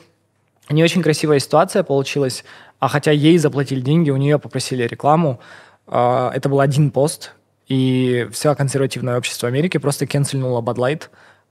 [0.70, 2.44] не очень красивая ситуация получилась,
[2.80, 5.40] а хотя ей заплатили деньги, у нее попросили рекламу,
[5.88, 7.34] а, это был один пост,
[7.68, 11.04] и все консервативное общество Америки просто кенсельнуло Bud Light,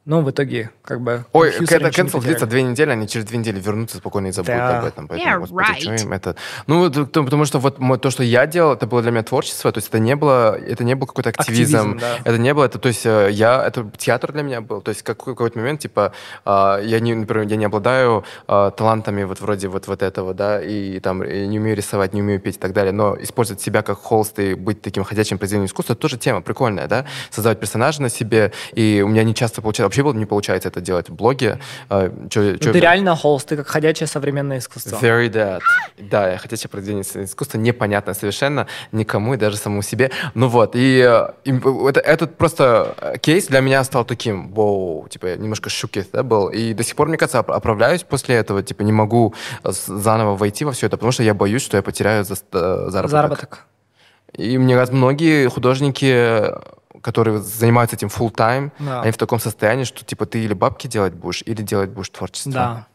[0.06, 1.24] но в итоге как бы...
[1.32, 4.78] Ой, когда cancel длится две недели, они через две недели вернутся спокойно и забудут Да.
[4.80, 5.08] об этом.
[5.08, 6.02] Поэтому, Yeah, господи, right.
[6.02, 6.36] им это...
[6.66, 9.88] Ну, потому что вот то, что я делал, это было для меня творчество, то есть
[9.88, 12.18] это не было, это не был какой-то активизм, Активизм, да.
[12.24, 15.02] это не было, это, то есть э, я, это театр для меня был, то есть
[15.02, 16.12] как, какой-то момент, типа,
[16.44, 20.62] а, я не, например, я не обладаю а, талантами вот вроде вот, вот этого, да,
[20.62, 23.82] и там и не умею рисовать, не умею петь и так далее, но использовать себя
[23.82, 28.02] как холст и быть таким ходячим произведением искусства, это тоже тема прикольная, да, создавать персонажа
[28.02, 31.14] на себе, и у меня не часто получается, вообще было- не получается это делать в
[31.14, 34.96] блоге, А, чё- Ну, чё- ты реально холст, ты как ходячее современное искусство.
[35.00, 35.61] Very that.
[35.98, 40.11] Да, я хотя произведение искусства непонятно совершенно никому и даже самому себе.
[40.35, 41.52] Ну вот, и, э, и
[41.88, 46.22] это, этот просто э, кейс для меня стал таким, воу, типа, я немножко шукет, да,
[46.22, 46.48] был.
[46.48, 50.37] И до сих пор, мне кажется, оп- оправляюсь после этого, типа, не могу э, заново
[50.37, 53.11] войти во все это, потому что я боюсь, что я потеряю за, заработок.
[53.11, 53.64] Заработок.
[54.33, 56.50] И мне кажется, многие художники,
[57.04, 59.02] которые занимаются этим full time, Да.
[59.02, 62.52] они в таком состоянии, что, типа, ты или бабки делать будешь, или делать будешь творчество.
[62.52, 62.86] Да.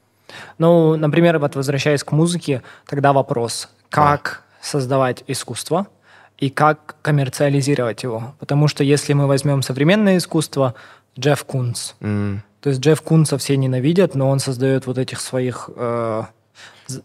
[0.58, 5.86] Ну, например, вот возвращаясь к музыке, тогда вопрос, как создавать искусство
[6.40, 8.34] и как коммерциализировать его.
[8.40, 10.74] Потому что если мы возьмем современное искусство,
[11.20, 11.92] Джефф Кунц.
[12.02, 12.42] М.
[12.62, 15.70] То есть Джефф Кунца все ненавидят, но он создает вот этих своих...
[15.76, 16.24] э,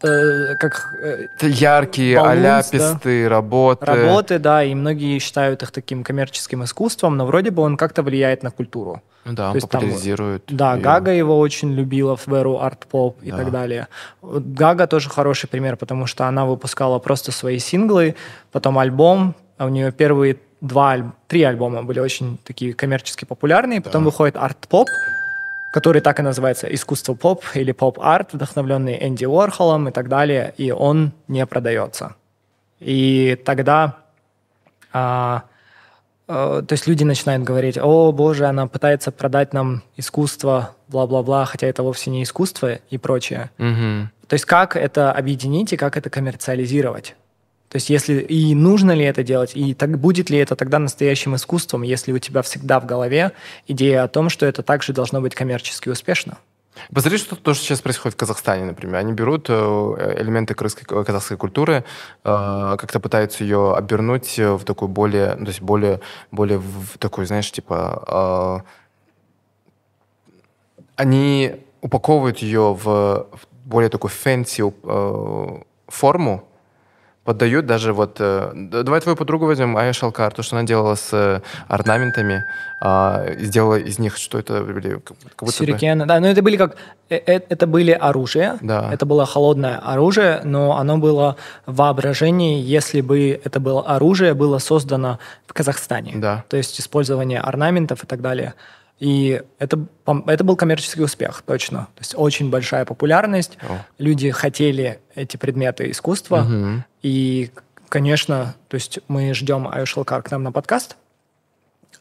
[0.03, 2.39] э, как э, яркие, Баллонс,
[2.73, 3.87] аляпистые работы.
[3.87, 8.43] работы, да, и многие считают их таким коммерческим искусством, но вроде бы он как-то влияет
[8.43, 9.03] на культуру.
[9.25, 10.45] Ну да, он То есть там, популяризирует.
[10.49, 10.83] Да, её.
[10.83, 13.39] Гага его очень любила в эру ARTPOP и Да.
[13.39, 13.89] так далее.
[14.23, 18.17] Гага тоже хороший пример, потому что она выпускала просто свои синглы,
[18.53, 24.03] потом альбом, а у нее первые два, три альбома были очень такие коммерчески популярные, потом
[24.03, 24.07] Да.
[24.11, 24.89] выходит ARTPOP,
[25.75, 30.71] который так и называется искусство поп или поп-арт, вдохновленный Энди Уорхолом и так далее, и
[30.71, 32.15] он не продается.
[32.79, 33.97] И тогда
[34.93, 35.43] а,
[36.29, 41.67] э, то есть люди начинают говорить, о боже, она пытается продать нам искусство, бла-бла-бла, хотя
[41.67, 43.51] это вовсе не искусство и прочее.
[43.59, 44.13] Мгм.
[44.29, 47.17] То есть как это объединить и как это коммерциализировать?
[47.75, 51.35] То есть если и нужно ли это делать, и так будет ли это тогда настоящим
[51.35, 53.33] искусством, если у тебя всегда в голове
[53.67, 56.39] идея о том, что это также должно быть коммерчески успешно?
[56.93, 58.95] Посмотри, что то, что сейчас происходит в Казахстане, например.
[58.95, 59.53] Они берут э,
[60.21, 61.83] элементы казахской культуры,
[62.23, 67.27] э, как-то пытаются ее обернуть в такую более, ну, то есть более, более в такой,
[67.27, 68.63] знаешь, типа...
[70.47, 73.27] э, они упаковывают ее в,
[73.65, 74.63] более такую fancy
[75.89, 76.49] форму,
[77.25, 78.17] поддают даже вот...
[78.21, 82.45] э, давай твою подругу возьмем, Ая Шалкар, то, что она делала с э, орнаментами,
[83.41, 84.99] и сделала из них, что это были...
[84.99, 86.77] Как, будто Сюрикены, да, но это были как...
[87.09, 88.91] э, э, Это были оружие, Да.
[88.93, 94.59] это было холодное оружие, но оно было в воображении, если бы это было оружие, было
[94.59, 96.13] создано в Казахстане.
[96.17, 96.45] Да.
[96.49, 98.53] То есть использование орнаментов и так далее.
[99.01, 99.87] И это,
[100.27, 101.89] это был коммерческий успех, точно.
[101.95, 103.59] То есть очень большая популярность.
[103.63, 103.85] О.
[103.99, 106.43] Люди хотели эти предметы искусства.
[106.43, 106.85] Мгм.
[107.03, 107.51] И,
[107.89, 110.97] конечно, то есть мы ждем Аю Шалкар к нам на подкаст.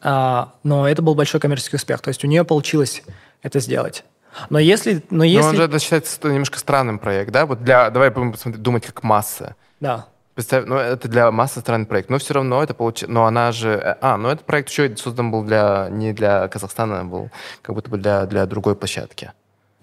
[0.02, 2.00] А, но это был большой коммерческий успех.
[2.00, 3.02] То есть у нее получилось
[3.42, 4.04] это сделать.
[4.50, 5.02] Но если...
[5.10, 5.42] Но если...
[5.42, 7.46] Но он же это считается немножко странным проект, да?
[7.46, 7.90] Вот для...
[7.90, 9.56] Давай будем посмотреть, думать как масса.
[9.80, 10.06] Да.
[10.34, 13.70] Представь, ну это для массы странный проект, но все равно это получилось, но она же,
[13.70, 17.30] э, а, ну этот проект еще создан был для, не для Казахстана, а был
[17.62, 19.32] как будто бы для, для другой площадки.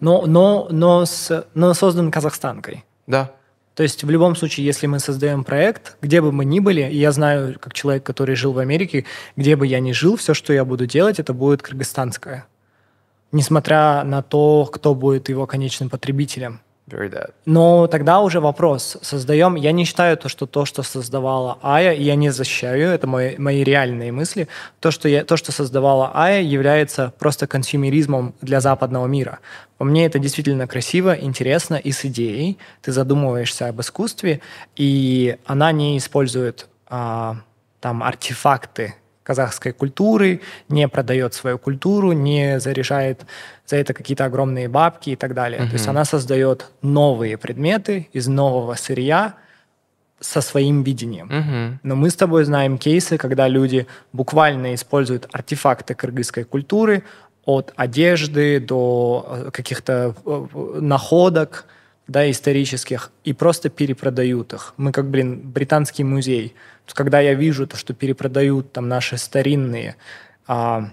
[0.01, 2.83] Но, но, но, с, но создан казахстанкой.
[3.07, 3.31] Да.
[3.75, 6.97] То есть в любом случае, если мы создаем проект, где бы мы ни были, и
[6.97, 9.05] я знаю, как человек, который жил в Америке,
[9.37, 12.45] где бы я ни жил, все, что я буду делать, это будет кыргызстанское.
[13.31, 16.59] Несмотря на то, кто будет его конечным потребителем.
[17.45, 18.97] Но тогда уже вопрос.
[19.01, 19.55] Создаем...
[19.55, 23.63] Я не считаю то, что то, что создавала Ая, я не защищаю, это мои, мои
[23.63, 24.47] реальные мысли,
[24.79, 29.39] то что, я, то, что создавала Ая, является просто консюмеризмом для западного мира.
[29.77, 32.57] По мне это действительно красиво, интересно и с идеей.
[32.81, 34.41] Ты задумываешься об искусстве,
[34.75, 37.37] и она не использует а,
[37.79, 43.25] там артефакты казахской культуры, не продает свою культуру, не заряжает
[43.65, 45.61] за это какие-то огромные бабки и так далее.
[45.61, 45.67] Mm-hmm.
[45.67, 49.35] То есть она создает новые предметы из нового сырья
[50.19, 51.29] со своим видением.
[51.29, 51.77] Mm-hmm.
[51.83, 57.03] Но мы с тобой знаем кейсы, когда люди буквально используют артефакты кыргызской культуры
[57.45, 61.65] от одежды до э, каких-то э, находок,
[62.07, 64.73] да, исторических, и просто перепродают их.
[64.77, 66.55] Мы как, блин, британский музей.
[66.93, 69.95] Когда я вижу то, что перепродают там наши старинные
[70.47, 70.91] а,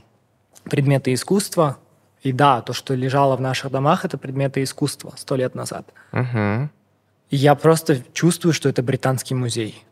[0.64, 1.78] предметы искусства,
[2.22, 5.92] и да, то, что лежало в наших домах, это предметы искусства сто лет назад.
[6.12, 6.68] Угу.
[7.30, 9.84] И я просто чувствую, что это британский музей.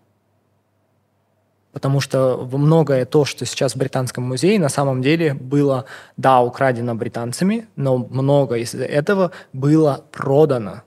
[1.73, 5.85] Потому что многое то, что сейчас в Британском музее, на самом деле было,
[6.17, 10.85] да, украдено британцами, но много из этого было продано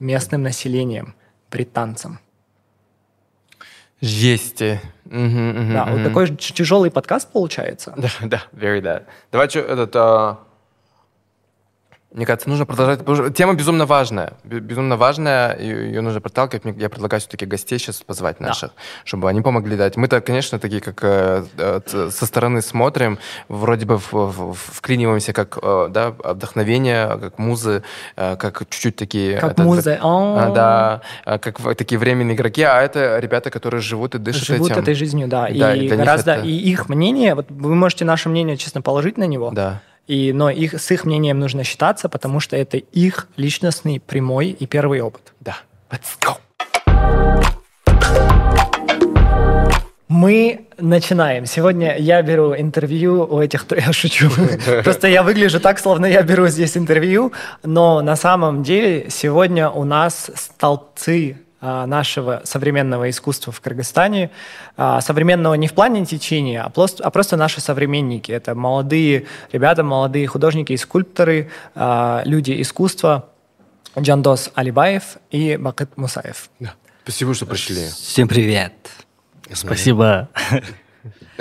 [0.00, 1.14] местным населением,
[1.52, 2.18] британцам.
[4.04, 4.62] Жесть.
[4.62, 7.94] Угу, угу, да, вот такой тяжелый подкаст получается.
[7.96, 9.04] Да, да, very that.
[9.32, 10.38] Давай что, этот, а,
[12.14, 13.36] мне кажется, нужно продолжать.
[13.36, 14.34] Тема безумно важная.
[14.44, 16.64] Безумно важная, ее нужно проталкивать.
[16.78, 18.82] Я предлагаю все-таки гостей сейчас позвать наших, да.
[19.04, 19.96] чтобы они помогли дать.
[19.96, 27.18] Мы-то, конечно, такие, как э, со стороны смотрим, вроде бы вклиниваемся как э, да, вдохновение,
[27.18, 27.82] как музы,
[28.14, 29.38] э, как чуть-чуть такие...
[29.38, 29.98] Как это, музы.
[30.00, 30.50] А,
[31.24, 34.82] да, как такие временные игроки, а это ребята, которые живут и дышат живут этим.
[34.82, 35.48] этой жизнью, да.
[35.52, 36.34] да и, и гораздо...
[36.34, 36.46] это...
[36.46, 39.50] И их мнение, вот вы можете наше мнение, честно, положить на него.
[39.50, 44.48] Да и, но их, с их мнением нужно считаться, потому что это их личностный, прямой
[44.48, 45.32] и первый опыт.
[45.40, 45.56] Да.
[45.90, 46.36] Let's go.
[50.08, 51.46] Мы начинаем.
[51.46, 53.66] Сегодня я беру интервью у этих...
[53.70, 54.30] Я шучу.
[54.84, 57.32] Просто я выгляжу так, словно я беру здесь интервью.
[57.64, 64.30] Но на самом деле сегодня у нас столбцы нашего современного искусства в Кыргызстане.
[64.76, 68.32] А, современного не в плане течения, а просто, а просто наши современники.
[68.32, 73.28] Это молодые ребята, молодые художники и скульпторы, а, люди искусства.
[73.98, 76.50] Джандос Алибаев и Бакыт Мусаев.
[76.58, 76.74] Да.
[77.04, 77.88] Спасибо, что пришли.
[77.88, 78.72] Всем привет.
[79.52, 80.28] Спасибо.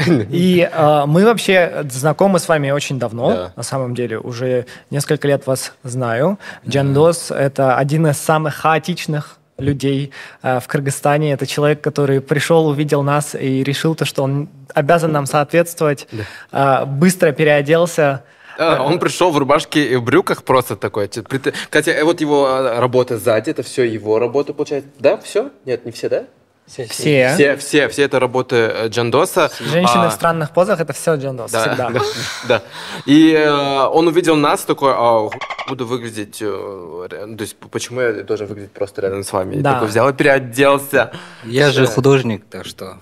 [0.08, 3.54] И э, мы вообще знакомы с вами очень давно, да.
[3.56, 4.20] на самом деле.
[4.20, 6.40] Уже несколько лет вас знаю.
[6.68, 10.12] Джандос да.– это один из самых хаотичных людей
[10.42, 11.34] э, в Кыргызстане.
[11.34, 16.84] Это человек, который пришел, увидел нас и решил то, что он обязан нам соответствовать, да.
[16.84, 18.24] э, быстро переоделся.
[18.58, 21.08] А, он пришел в рубашке и в брюках просто такой.
[21.08, 24.90] Кстати, э, вот его а, работа сзади, это все его работа, получается.
[25.00, 25.52] Да, все?
[25.66, 26.26] Нет, не все, да?
[26.66, 26.86] Все.
[26.88, 29.52] Все, все, все это работы э, Джандоса.
[29.60, 31.90] Женщины а, в странных позах это все Джандос, да, всегда.
[31.90, 32.00] Да,
[32.48, 32.62] да.
[33.06, 35.30] И э, он увидел нас такой, а,
[35.68, 39.58] буду выглядеть, э, то есть почему я должен выглядеть просто рядом с вами?
[39.58, 39.72] Да.
[39.72, 41.12] И такой взял и переоделся.
[41.44, 42.98] Я же художник, так что.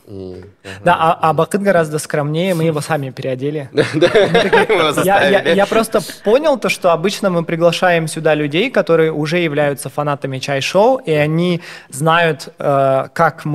[0.84, 3.70] Да, а, а Бакыт гораздо скромнее, мы его сами переодели.
[5.56, 10.98] Я просто понял то, что обычно мы приглашаем сюда людей, которые уже являются фанатами чай-шоу,
[10.98, 13.51] и они знают, как мы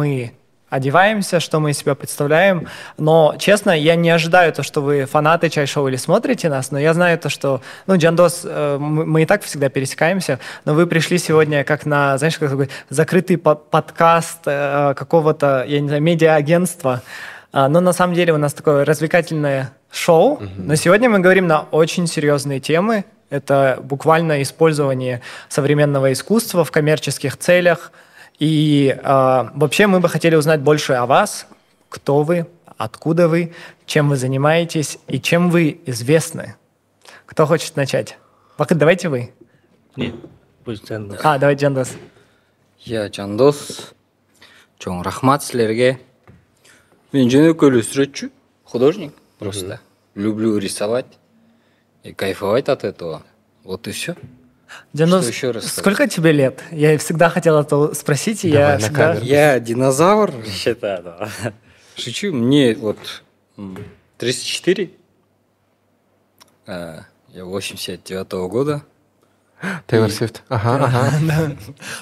[0.69, 2.69] одеваемся, что мы из себя представляем.
[2.99, 6.93] Но, честно, я не ожидаю то, что вы фанаты чай-шоу или смотрите нас, но я
[6.95, 11.65] знаю то, что, ну, Джандос, э, мы и так всегда пересекаемся, но вы пришли сегодня
[11.65, 17.03] как на, знаешь, как такой закрытый подкаст э, какого-то, я не знаю, медиа-агентства.
[17.53, 20.43] А, но на самом деле у нас такое развлекательное шоу.
[20.57, 23.05] Но сегодня мы говорим на очень серьезные темы.
[23.31, 27.93] Это буквально использование современного искусства в коммерческих целях–
[28.39, 31.47] и э, вообще мы бы хотели узнать больше о вас,
[31.89, 32.47] кто вы,
[32.77, 33.55] откуда вы,
[33.87, 36.57] чем вы занимаетесь и чем вы известны.
[37.25, 38.19] Кто хочет начать?
[38.59, 39.33] Давайте вы.
[39.97, 40.15] Нет,
[40.65, 41.21] пусть Джандос.
[41.23, 41.93] А, давай Джандос.
[42.81, 43.95] Я Джандос.
[44.79, 45.99] Чоң рахмат эле
[47.13, 48.31] сүрөтчү,
[48.65, 49.15] художник.
[49.39, 49.81] Просто
[50.15, 51.07] люблю рисовать
[52.03, 53.23] и кайфовать от этого.
[53.65, 54.17] Вот и все.
[54.93, 55.79] Дианос, Что еще рассказать?
[55.79, 56.63] сколько тебе лет?
[56.73, 59.09] Я всегда хотел это спросить, и Давай я всегда...
[59.13, 59.25] камеру.
[59.27, 61.03] Я динозавр, считаю.
[61.03, 61.29] да.
[61.97, 62.99] Шучу, мне вот
[63.57, 63.79] м,
[64.19, 64.91] 34.
[66.67, 68.83] А, Я 89 года.
[69.87, 70.43] Тейлор Свифт.
[70.49, 71.57] Ага, ага.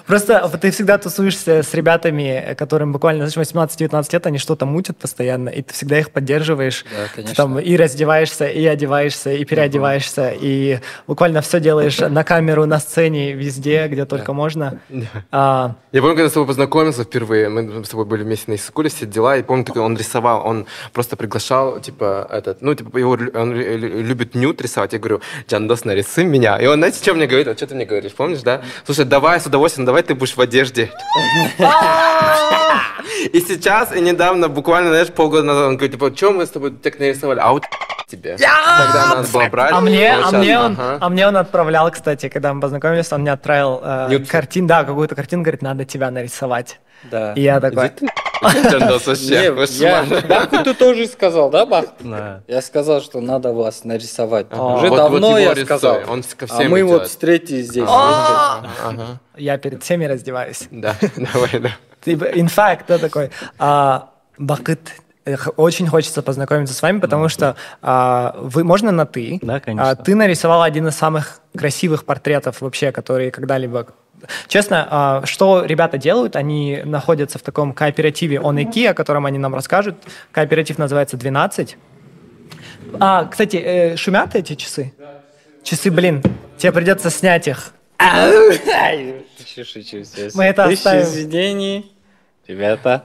[0.06, 5.48] Просто ты всегда тусуешься с ребятами, которым буквально знаешь, 18-19 лет, они что-то мутят постоянно,
[5.48, 6.84] и ты всегда их поддерживаешь.
[6.90, 7.34] Да, конечно.
[7.34, 13.32] там и раздеваешься, и одеваешься, и переодеваешься, и буквально все делаешь на камеру, на сцене,
[13.32, 14.80] везде, где только можно.
[15.30, 18.88] А, Я помню, когда с тобой познакомился впервые, мы с тобой были вместе на школе,
[18.90, 23.52] все дела, и помню, он рисовал, он просто приглашал, типа, этот, ну, типа, его, он
[23.52, 26.56] лю- лю- любит нюд рисовать, я говорю, Джандос, нарисуй меня.
[26.58, 27.43] И он, знаете, что мне говорит?
[27.48, 28.62] Вот что ты мне говоришь, помнишь, да?
[28.84, 30.90] Слушай, давай с удовольствием, давай ты будешь в одежде.
[33.32, 36.72] И сейчас, и недавно, буквально, знаешь, полгода назад, он говорит, типа, что мы с тобой
[36.72, 37.40] так нарисовали?
[37.40, 37.64] А вот
[38.08, 38.36] тебе.
[38.36, 39.72] Тогда надо было брать.
[39.72, 43.32] а мне, а мне он, а мне он отправлял, кстати, когда мы познакомились, он мне
[43.32, 46.80] отправил э, картин, да, какую-то картину, говорит, надо тебя нарисовать.
[47.10, 47.32] Да.
[47.34, 47.90] И я такой,
[49.20, 50.26] Я, кошмар.
[50.28, 51.94] Бахту ты тоже сказал, да, Бахт?
[52.00, 52.42] Да.
[52.46, 54.46] Я сказал, что надо вас нарисовать.
[54.52, 56.00] Уже Вот- давно я сказал.
[56.08, 56.88] он ко а мы идет.
[56.88, 57.84] вот встретились здесь.
[57.88, 58.64] А!
[58.84, 59.20] Ага.
[59.36, 60.68] я перед всеми раздеваюсь.
[60.70, 61.70] Да, давай, да.
[62.04, 63.30] Типа, in fact, да, такой.
[63.58, 64.80] А, Бакыт,
[65.24, 69.38] э, очень хочется познакомиться с вами, потому что а, вы, можно на ты?
[69.42, 69.90] Да, конечно.
[69.90, 73.86] А, ты нарисовал один из самых красивых портретов вообще, которые когда-либо...
[74.48, 76.36] Честно, а, что ребята делают?
[76.36, 79.96] Они находятся в таком кооперативе Онеки, о котором они нам расскажут.
[80.32, 81.76] Кооператив называется «12».
[83.00, 84.92] А, кстати, э, шумят эти часы?
[85.62, 86.22] Часы, блин,
[86.58, 87.72] тебе придется снять их.
[90.34, 91.02] Мы это оставим.
[91.02, 91.92] извинений.
[92.46, 93.04] Ребята.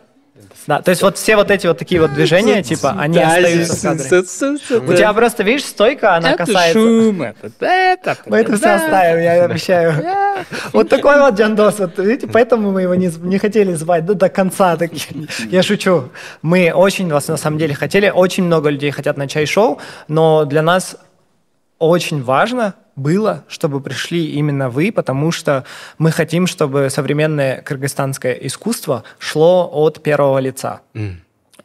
[0.68, 3.82] Да, то есть вот все вот эти вот такие вот движения, типа, они остаются в
[3.82, 4.88] кадре.
[4.88, 6.80] У тебя просто, видишь, стойка, она касается...
[6.80, 9.94] шум, это, это, Мы это все оставим, я обещаю.
[10.74, 14.30] Вот такой вот Джандос, вот видите, поэтому мы его не, не хотели звать до, до
[14.30, 14.78] конца.
[14.78, 14.92] Так,
[15.50, 16.10] я шучу.
[16.42, 20.62] Мы очень вас на самом деле хотели, очень много людей хотят на чай-шоу, но для
[20.62, 20.98] нас
[21.80, 25.64] очень важно было, чтобы пришли именно вы, потому что
[25.98, 30.82] мы хотим, чтобы современное кыргызстанское искусство шло от первого лица.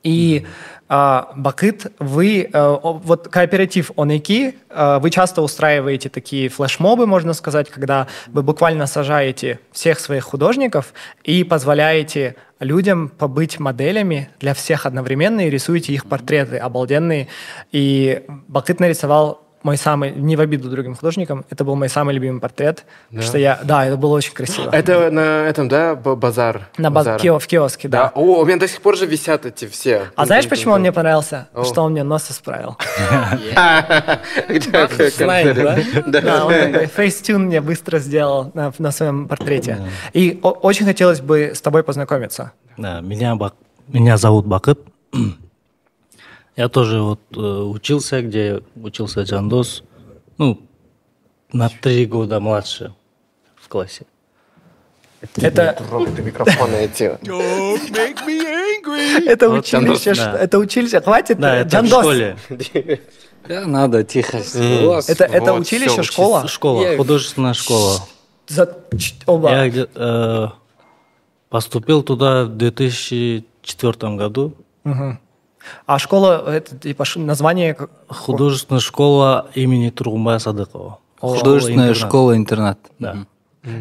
[0.04, 0.46] И
[0.86, 7.70] а, Бакыт, вы, о- вот кооператив Онеки, э, вы часто устраиваете такие флешмобы, можно сказать,
[7.70, 15.46] когда вы буквально сажаете всех своих художников и позволяете людям побыть моделями для всех одновременно
[15.46, 17.28] и рисуете их портреты обалденные.
[17.72, 22.40] И Бакыт нарисовал мой самый, не в обиду другим художникам, это был мой самый любимый
[22.40, 22.84] портрет,
[23.20, 24.70] что я, да, это было очень красиво.
[24.70, 26.68] Это на этом, да, базар?
[26.78, 27.20] На баз- Базар.
[27.20, 28.04] кио- в киоске, да.
[28.04, 28.12] Да.
[28.14, 30.02] О, у меня до сих пор же висят эти все.
[30.16, 31.48] А знаешь, почему он мне понравился?
[31.54, 31.64] О.
[31.64, 32.76] Что он мне нос исправил.
[36.06, 39.78] Да, он такой фейстюн мне быстро сделал на, на своем портрете.
[40.12, 42.52] И очень хотелось бы с тобой познакомиться.
[42.76, 43.54] Да, меня, Бак-
[43.88, 44.78] меня зовут Бакыт.
[46.56, 49.82] Я тоже вот э, учился, где учился Джандос.
[50.38, 50.60] Ну,
[51.52, 52.94] на три года младше
[53.56, 54.06] в классе.
[55.36, 56.22] Это, Трогай
[59.26, 60.38] это Вот училище, Джандос, что- да.
[60.38, 62.00] это училище, хватит, Да, в Джандос.
[62.00, 62.36] школе.
[63.48, 64.38] Да, надо тихо.
[64.38, 66.46] Это, это Вот, училище, школа?
[66.46, 68.00] Школа, Я- художественная школа.
[68.48, 68.76] За-
[69.26, 69.50] оба.
[69.50, 70.48] Я э,
[71.48, 74.54] поступил туда в 2004 году.
[74.84, 75.18] Мгм.
[75.86, 77.74] А школа, это типа название...
[77.74, 80.98] как- Художественная школа имени Тургумбая Садыкова.
[81.20, 82.78] Художественная Школа-интернат.
[82.98, 83.16] Да.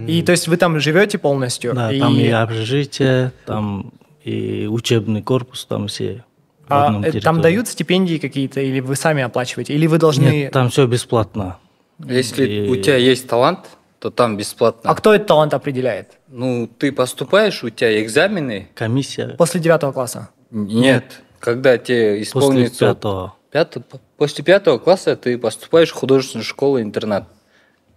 [0.08, 1.74] И то есть вы там живете полностью?
[1.74, 3.92] Да, и- там и общежитие, там
[4.24, 6.24] и учебный корпус, там все.
[6.70, 9.74] а, э, там дают стипендии какие-то, или вы сами оплачиваете?
[9.74, 10.24] Или вы должны...
[10.24, 11.58] Нет, там все бесплатно.
[12.00, 13.60] Если И- у тебя есть талант,
[14.00, 14.90] то там бесплатно.
[14.90, 16.18] А кто этот талант определяет?
[16.30, 18.70] Ну, ты поступаешь, у тебя экзамены.
[18.76, 20.30] Комиссия После девятого класса?
[20.52, 21.22] Нет.
[21.44, 22.86] Когда тебе после исполнится...
[22.94, 23.36] пятого.
[23.52, 27.28] Пятого- после пятого класса ты поступаешь в художественную школу-интернат.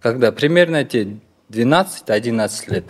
[0.01, 2.83] Когда примерно тебе 12-11 лет.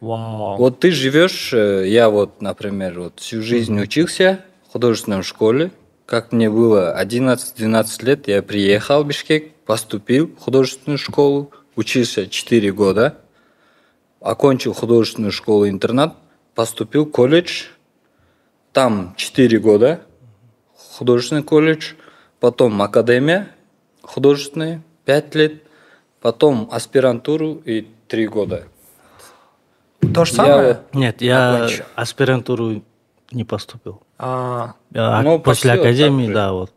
[0.00, 0.56] Вау.
[0.58, 5.72] Вот ты живешь, э, я вот, например, вот всю жизнь учился в художественной школе.
[6.06, 12.70] Как мне было 11-12 лет, я приехал в Бишкек, поступил в художественную школу, учился 4
[12.70, 13.16] года,
[14.20, 16.14] окончил художественную школу-интернат,
[16.54, 17.64] поступил в колледж,
[18.72, 20.00] там 4 года,
[20.96, 21.92] художественный колледж,
[22.38, 23.48] потом академия
[24.02, 25.62] художественная, 5 лет,
[26.20, 28.64] потом аспирантуру и 3 года.
[30.14, 30.68] То же Я самое?
[30.68, 31.84] вот- Нет, я Окончил.
[31.94, 32.82] аспирантуру
[33.32, 34.02] не поступил.
[34.18, 36.72] А, Я Ну, после академии, да, вот.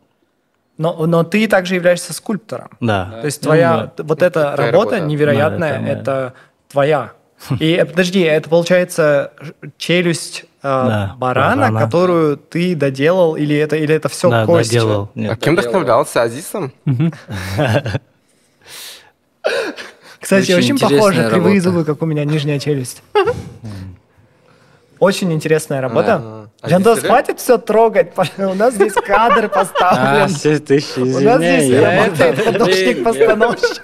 [0.76, 2.70] Но, но ты также являешься скульптором.
[2.80, 3.18] Да.
[3.20, 5.00] То есть твоя Ну, вот эта работа работа.
[5.00, 6.34] невероятная, Да, это это
[6.68, 7.12] твоя.
[7.60, 9.32] И э, подожди, это получается
[9.76, 11.80] челюсть э, Да, барана, барана.
[11.80, 14.70] которую ты доделал, или это, или это все да, кость?
[14.70, 15.10] доделал.
[15.14, 15.40] А Нет.
[15.40, 15.72] кем Доделал.
[15.80, 16.22] вдохновлялся?
[16.22, 16.72] Азисом?
[20.20, 23.02] Кстати, Очень похоже, кривые зубы, как у меня нижняя челюсть.
[24.98, 26.14] Очень интересная работа.
[26.14, 26.50] Ага.
[26.62, 28.12] А Жандос, хватит все трогать.
[28.38, 30.60] У нас здесь кадр А, поставлен.
[30.60, 33.82] тысячи, У нас здесь работает художник-постановщик,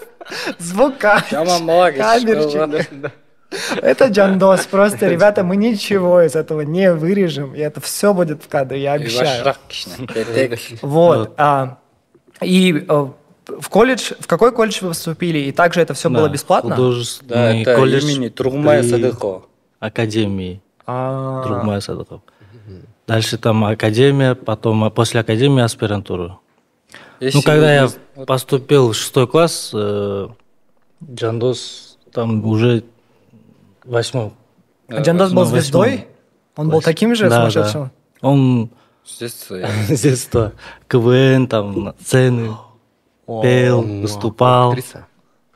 [0.58, 3.12] звукач, камерщик.
[3.82, 4.66] Это Джандос.
[4.66, 7.54] Просто, ребята, мы ничего из этого не вырежем.
[7.54, 9.54] И это все будет в кадре, я обещаю.
[10.82, 11.34] Вот.
[11.36, 11.78] а,
[12.40, 13.06] И э,
[13.46, 15.38] в колледж, в какой колледж вы поступили?
[15.38, 16.70] И также это все было бесплатно?
[16.70, 19.42] Да, Художественный это колледж имени Тургумая при Садыкова.
[19.78, 20.60] Академии.
[20.86, 22.22] А, Тургумая Садыкова.
[23.06, 26.38] Дальше там академия, потом а после академии аспирантура.
[27.20, 27.90] Ну, когда я
[28.26, 30.28] поступил в шестой класс, э,
[31.12, 32.84] Джандос там уже
[33.90, 34.32] восьмой.
[34.88, 36.06] А Джандос был восьмой звездой?
[36.56, 37.84] Он был таким же Да, сумасшедшим?
[37.84, 38.28] да.
[38.28, 38.70] Он
[39.04, 39.56] С детства
[39.88, 40.52] с детства
[40.88, 42.56] КВН, там, сцены,
[43.26, 44.74] пел, выступал.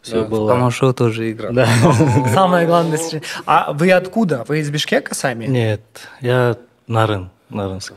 [0.03, 0.53] Все Да, было.
[0.53, 1.53] Тамашо тоже играл.
[1.55, 1.67] Да.
[2.35, 2.99] Самое главное.
[3.47, 4.45] А вы откуда?
[4.49, 5.47] Вы из Бишкека сами?
[5.47, 5.81] Нет,
[6.21, 6.57] я
[6.87, 7.97] Нарын, Нарынский.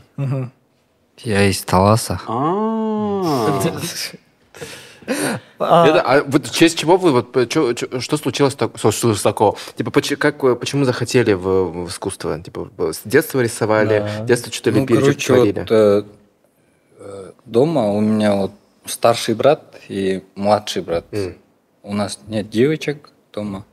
[1.24, 2.22] Я из Таласа.
[5.60, 7.36] А, Это, а вот в честь чего вы, вот,
[8.02, 9.58] что случилось так- что такого?
[9.76, 12.40] Типа, поч- как, вы- почему захотели в, в искусство?
[12.42, 14.24] Типа, с детства рисовали, Да.
[14.24, 15.60] с детства что-то Ну, лепили, что-то короче, творили?
[15.60, 16.04] вот, э,
[17.00, 18.52] э, дома у меня вот
[18.86, 21.06] старший брат и младший брат.
[21.84, 23.66] У нас нет девочек дома.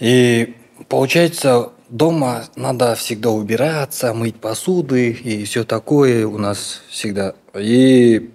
[0.00, 0.54] И
[0.88, 7.34] получается, дома надо всегда убираться, мыть посуды и все такое у нас всегда.
[7.54, 8.30] И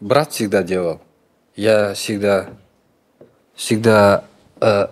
[0.00, 1.00] брат всегда делал.
[1.60, 2.48] Я всегда,
[3.54, 4.24] всегда
[4.62, 4.86] э,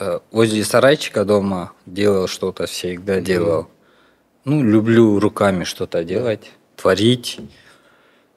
[0.00, 3.68] э, возле сарайчика дома делал что-то, всегда делал.
[4.44, 7.38] Ну, люблю руками что-то делать, творить.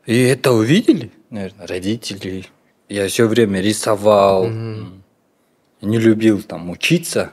[0.05, 2.45] И это увидели, наверное, родители.
[2.89, 4.47] Я все время рисовал.
[4.47, 7.31] Не любил там учиться,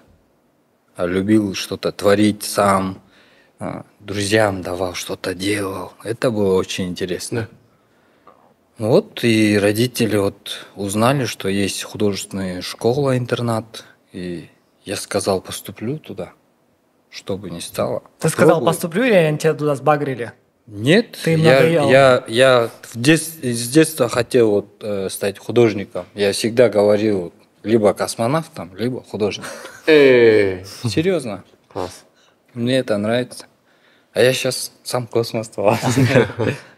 [0.96, 3.02] а любил что-то творить сам.
[3.58, 5.92] А, Друзьям давал, что-то делал.
[6.02, 7.46] Это было очень интересно.
[8.80, 13.84] Вот, и родители вот узнали, что есть художественная школа, интернат.
[14.12, 14.48] И
[14.86, 16.32] я сказал, поступлю туда,
[17.10, 18.02] что бы ни стало.
[18.20, 18.66] Ты сказал, Попробую.
[18.72, 20.32] поступлю, или они тебя туда сбагрили?
[20.66, 21.90] Нет, Ты им я, надоел.
[21.90, 26.06] я, я в дет- с детства хотел вот, э, стать художником.
[26.14, 29.50] Я всегда говорил либо космонавтом, либо художником.
[29.86, 32.04] Эй, Серьезно, класс.
[32.54, 33.44] мне это нравится.
[34.14, 35.50] А я сейчас сам космос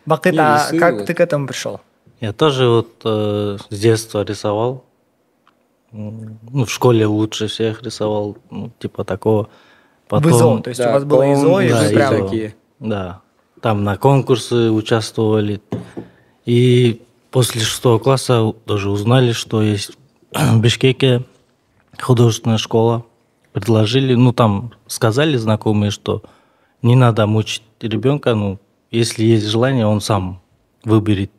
[0.04, 1.80] Бакыт, Не, а как ты к этому пришел?
[2.22, 4.84] Я тоже вот э, с детства рисовал.
[5.90, 9.48] Ну, в школе лучше всех рисовал, ну, типа такого.
[10.08, 11.94] В ИЗО, то есть у вас было ИЗО, и да, вы ИЗО.
[11.94, 12.24] прям...
[12.24, 12.54] такие.
[12.78, 13.22] Да.
[13.60, 15.60] Там на конкурсы участвовали.
[16.46, 17.02] И
[17.32, 19.98] после шестого класса даже узнали, что есть
[20.32, 21.24] в Бишкеке
[22.00, 23.04] художественная школа.
[23.52, 26.22] Предложили, ну там сказали знакомые, что
[26.82, 28.60] не надо мучить ребенка, ну
[28.92, 30.40] если есть желание, он сам
[30.84, 31.32] выберет.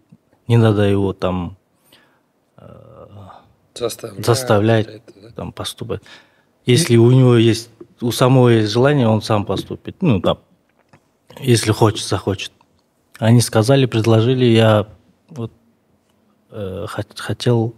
[0.53, 1.57] Не надо его там
[3.73, 4.23] Заставляют.
[4.23, 5.29] заставлять это, да.
[5.31, 6.01] там поступать.
[6.67, 9.95] Если у него есть, у самого есть желание, он сам поступит.
[10.01, 10.37] Ну, там,
[11.39, 12.51] если хочет, захочет.
[13.17, 14.85] Они сказали, предложили, я
[15.29, 15.51] вот
[16.51, 17.73] э, хот- хотел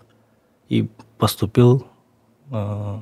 [0.67, 1.87] и поступил.
[2.51, 2.99] э,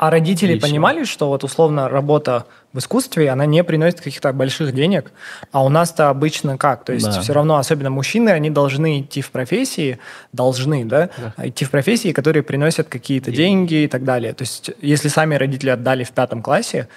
[0.00, 0.66] А родители всё.
[0.66, 5.12] понимали, что вот условно работа в искусстве, она не приносит каких-то больших денег,
[5.52, 6.84] а у нас-то обычно как?
[6.84, 7.20] То есть Да.
[7.20, 9.98] все равно, особенно мужчины, они должны идти в профессии,
[10.32, 14.32] должны, да, идти в профессии, которые приносят какие-то деньги и так далее.
[14.32, 16.88] То есть если сами родители отдали в пятом классе,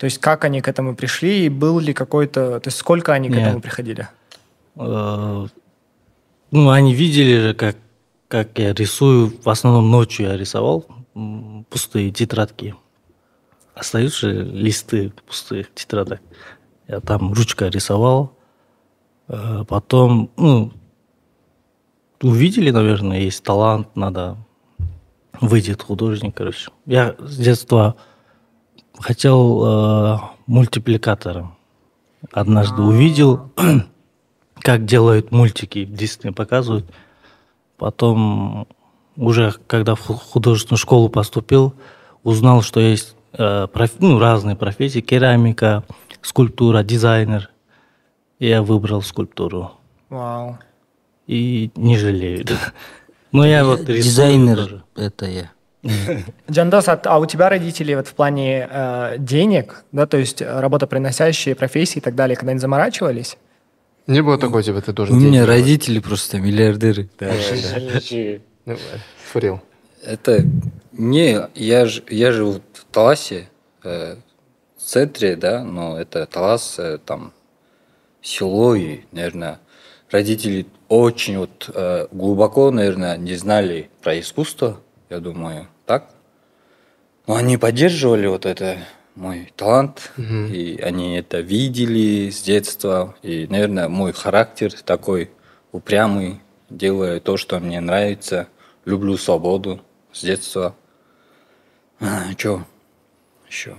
[0.00, 2.60] то есть как они к этому пришли, и был ли какой-то...
[2.60, 3.42] То есть сколько они к Нет.
[3.42, 4.08] этому приходили?
[4.76, 5.46] э,
[6.52, 7.76] ну, они видели же, как,
[8.28, 9.30] как я рисую.
[9.44, 10.86] В основном ночью я рисовал
[11.70, 12.74] пустые тетрадки.
[13.74, 16.20] Остаются листы пустых тетрадок.
[16.88, 18.32] Я там ручкой рисовал.
[19.28, 20.72] Э, Потом, ну,
[22.22, 24.36] увидели, наверное, есть талант, надо
[25.40, 26.70] выйдет художник, короче.
[26.86, 27.96] Я с детства
[28.98, 31.56] хотел э, мультипликатором.
[32.32, 33.52] Однажды увидел,
[34.60, 36.86] как делают мультики, Дисней показывают.
[37.76, 38.66] Потом
[39.16, 41.74] уже, когда в ху- художественную школу поступил,
[42.22, 45.00] узнал, что есть э, проф- ну, разные профессии.
[45.00, 45.84] Керамика,
[46.22, 47.50] скульптура, дизайнер.
[48.38, 49.72] И я выбрал скульптуру.
[50.08, 50.58] Вау.
[51.26, 52.44] и не жалею.
[53.32, 54.82] Но я вот Дизайнер тоже.
[54.94, 55.50] это я.
[56.50, 60.60] Джандос, а, а у тебя родители вот в плане э, денег, да, то есть э,
[60.60, 63.36] работоприносящие профессии и так далее, когда-нибудь заморачивались?
[64.06, 67.08] Не было такого, типа, ты У должен меня родители просто миллиардеры.
[67.18, 68.40] делать?
[68.66, 68.76] Ну,
[69.32, 69.60] Фурил.
[70.02, 70.44] Это
[70.92, 73.48] не, я, ж- я живу в Таласе,
[73.84, 74.16] э,
[74.76, 77.32] в центре, да, но это Талас, э, там,
[78.22, 79.60] село, и, наверное,
[80.10, 86.10] родители очень вот э, глубоко, наверное, не знали про искусство, я думаю, так.
[87.28, 88.78] Но они поддерживали вот это
[89.14, 95.30] мой талант, и они это видели с детства, и, наверное, мой характер такой
[95.72, 98.48] упрямый, делаю то, что мне нравится,
[98.86, 99.80] люблю свободу
[100.12, 100.74] с детства.
[102.00, 102.64] А, чё
[103.48, 103.76] еще?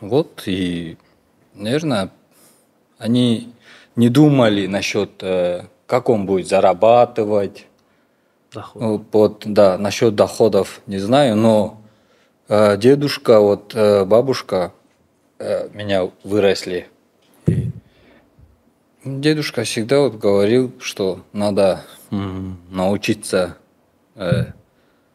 [0.00, 0.98] Вот, и,
[1.54, 2.10] наверное,
[2.98, 3.54] они
[3.96, 7.66] не думали насчет, э, как он будет зарабатывать,
[8.52, 8.82] Доход.
[8.82, 11.80] ну, вот, да, насчет доходов не знаю, но
[12.48, 14.72] э, дедушка, вот э, бабушка
[15.38, 16.88] э, меня выросли.
[17.46, 17.70] И
[19.04, 23.56] дедушка всегда вот говорил, что надо м, научиться
[24.16, 24.46] э,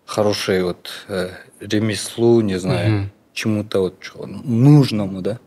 [0.05, 1.29] хорошей вот э,
[1.59, 5.39] ремеслу, не знаю, чему-то вот чё- нужному, да.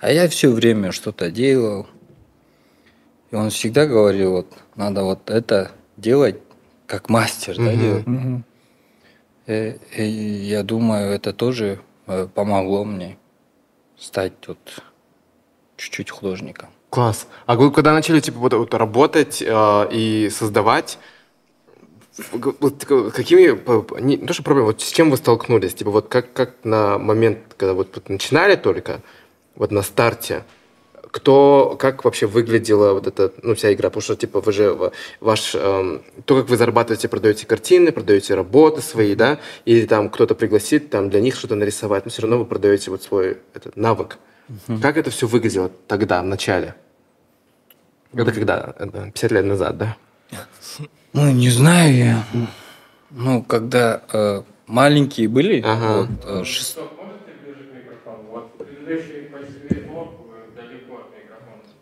[0.00, 1.86] А я все время что-то делал.
[3.30, 4.46] И он всегда говорил, вот
[4.76, 6.36] надо вот это делать
[6.86, 8.04] как мастер, да, делать.
[9.46, 13.18] Э, И, я думаю, это тоже э, помогло мне
[13.98, 14.82] стать вот
[15.76, 16.68] чуть-чуть художником.
[16.90, 17.26] Класс.
[17.46, 20.98] А вы когда начали, типа, вот, вот работать э, и создавать,
[22.32, 25.74] вот какими, не, то что проблемы, вот с чем вы столкнулись?
[25.74, 29.00] Типа, вот как, как на момент, когда вот, вот начинали только,
[29.56, 30.44] вот на старте,
[31.10, 33.88] кто, как вообще выглядела вот эта, ну, вся игра?
[33.88, 38.80] Потому что, типа, вы же, ваш, эм, то, как вы зарабатываете, продаете картины, продаете работы
[38.80, 42.44] свои, да, или там кто-то пригласит, там, для них что-то нарисовать, но все равно вы
[42.44, 44.18] продаете вот свой этот навык.
[44.82, 46.74] Как это все выглядело тогда, в начале?
[48.12, 48.74] Это когда?
[48.78, 49.96] Это 50 лет назад, да?
[51.14, 52.24] Ну, не знаю я.
[53.10, 56.08] Ну, когда э, маленькие были, Ага.
[56.08, 56.78] вот, э, шест-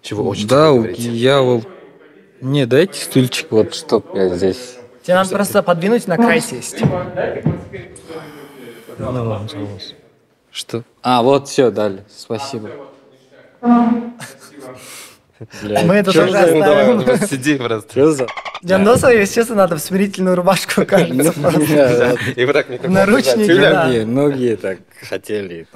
[0.02, 1.66] Чего очень да, я вот...
[2.40, 4.76] Не, дайте стульчик, вот чтоб я здесь...
[5.02, 6.82] Тебе надо просто подвинуть на край сесть.
[8.98, 9.94] Ну, ладно, согласен.
[10.50, 10.84] Что?
[11.02, 12.04] А, вот все, дали.
[12.14, 12.70] Спасибо.
[15.62, 17.26] Бля, Мы это тоже оставим.
[17.26, 17.94] Сиди просто.
[17.94, 18.26] чё за-
[18.64, 22.16] Джандоса, естественно, надо в смирительную рубашку, кажется.
[22.36, 23.86] И вот так микрофон Наручники, да.
[24.06, 24.78] Многие, так
[25.08, 25.66] хотели.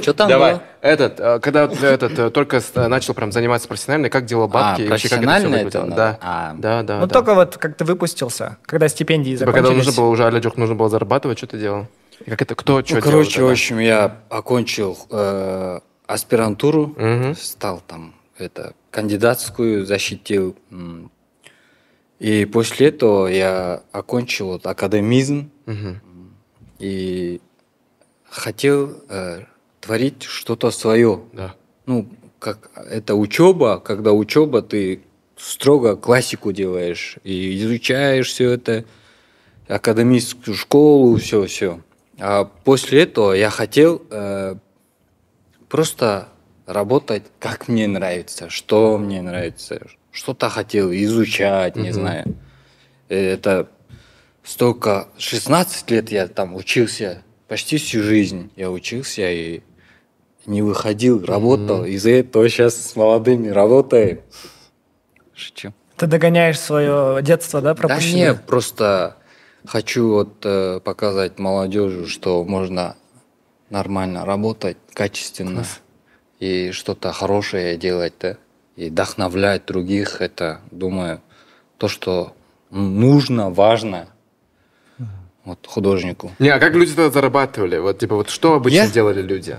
[0.00, 0.62] Что там Давай, было?
[0.80, 4.84] этот, э, когда этот э, только э, начал прям заниматься профессионально, как делал бабки А,
[4.84, 5.96] и вообще как это все профессионально это?
[5.96, 6.54] Да, А.
[6.58, 7.00] да, да.
[7.00, 7.12] Ну, да.
[7.12, 9.86] только вот как ты выпустился, когда стипендии Типа, когда закончились.
[9.86, 11.86] нужно было уже Аля нужно было зарабатывать, что ты делал?
[12.24, 13.12] И как это, кто что Ну, делал?
[13.12, 17.34] короче, в общем, я окончил э, аспирантуру, Мгм.
[17.34, 20.56] стал там это кандидатскую защитил.
[22.20, 26.00] И после этого я окончил вот академизм Мгм.
[26.78, 27.40] и
[28.28, 29.42] хотел э,
[29.80, 31.20] творить что-то свое.
[31.32, 31.54] Да.
[31.86, 35.02] Ну, как это учеба, когда учеба ты
[35.36, 38.84] строго классику делаешь и изучаешь все это,
[39.68, 41.80] академическую школу, все, все.
[42.18, 44.56] А после этого я хотел э,
[45.68, 46.28] просто
[46.66, 52.34] работать, как мне нравится, что мне нравится, что-то хотел изучать, не знаю.
[53.08, 53.68] Э, Это
[54.42, 59.62] столько, 16 лет я там учился, почти всю жизнь я учился и
[60.46, 61.84] не выходил, работал.
[61.84, 64.22] Из-за этого сейчас с молодыми работаю.
[65.34, 65.72] Шучу.
[65.96, 68.32] Ты догоняешь свое детство, да, Да пропущенное?
[68.32, 69.16] не, просто
[69.64, 72.96] хочу вот э, показать молодежи, что можно
[73.70, 75.64] нормально работать, качественно
[76.40, 78.36] и что-то хорошее делать, да,
[78.76, 80.20] и вдохновлять других.
[80.20, 81.20] Это, думаю,
[81.78, 82.34] то, что
[82.70, 84.08] нужно, важно
[85.44, 86.32] вот художнику.
[86.38, 87.78] Не, а как люди тогда зарабатывали?
[87.78, 88.88] Вот, типа, вот что обычно Я?
[88.88, 89.56] делали люди?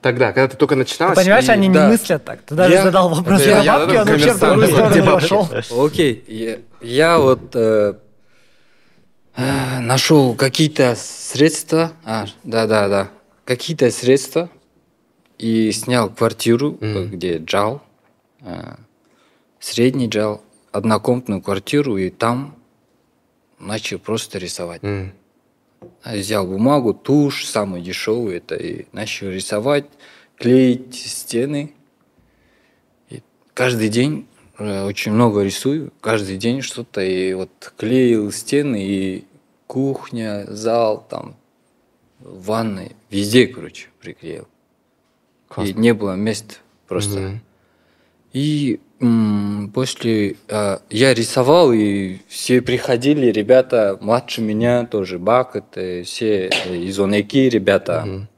[0.00, 1.16] Тогда, когда ты только Ты начиналась?
[1.18, 1.84] понимаешь, и- они да.
[1.86, 2.40] не мыслят так.
[2.42, 4.94] Ты даже Я- задал вопрос Это про я- бабки, я он вообще в другую сторону
[4.94, 5.48] Типа, пошел.
[5.84, 7.94] Окей, я, я вот э,
[9.36, 13.08] э, нашел какие-то средства, а, да, да, да,
[13.46, 14.50] какие-то средства
[15.38, 17.82] и снял квартиру, э, где джал,
[18.40, 18.74] э,
[19.60, 20.42] средний джал,
[20.72, 22.56] однокомнатную квартиру и там
[23.58, 24.82] начал просто рисовать.
[24.82, 29.86] А Взял бумагу, тушь, самый дешевый это, и начал рисовать,
[30.36, 31.72] клеить стены.
[33.08, 33.22] И
[33.54, 34.26] каждый день
[34.58, 39.24] э, очень много рисую, каждый день что-то, и вот клеил стены, и
[39.66, 41.36] кухня, зал, там,
[42.26, 44.46] ванны, везде, короче, приклеил.
[45.58, 47.18] И не было мест просто.
[47.18, 47.40] Мгм.
[48.32, 56.02] И м, после а, я рисовал, и все приходили, ребята младше меня тоже, Бак, это
[56.04, 58.04] все э, из Онеки ребята.
[58.04, 58.28] Мгм.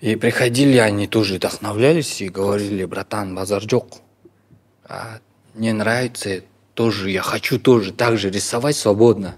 [0.00, 3.96] И приходили, они тоже вдохновлялись и говорили, братан, базар жоқ.
[4.84, 5.18] А,
[5.54, 6.42] мне нравится
[6.74, 9.36] тоже, я хочу тоже так же рисовать свободно.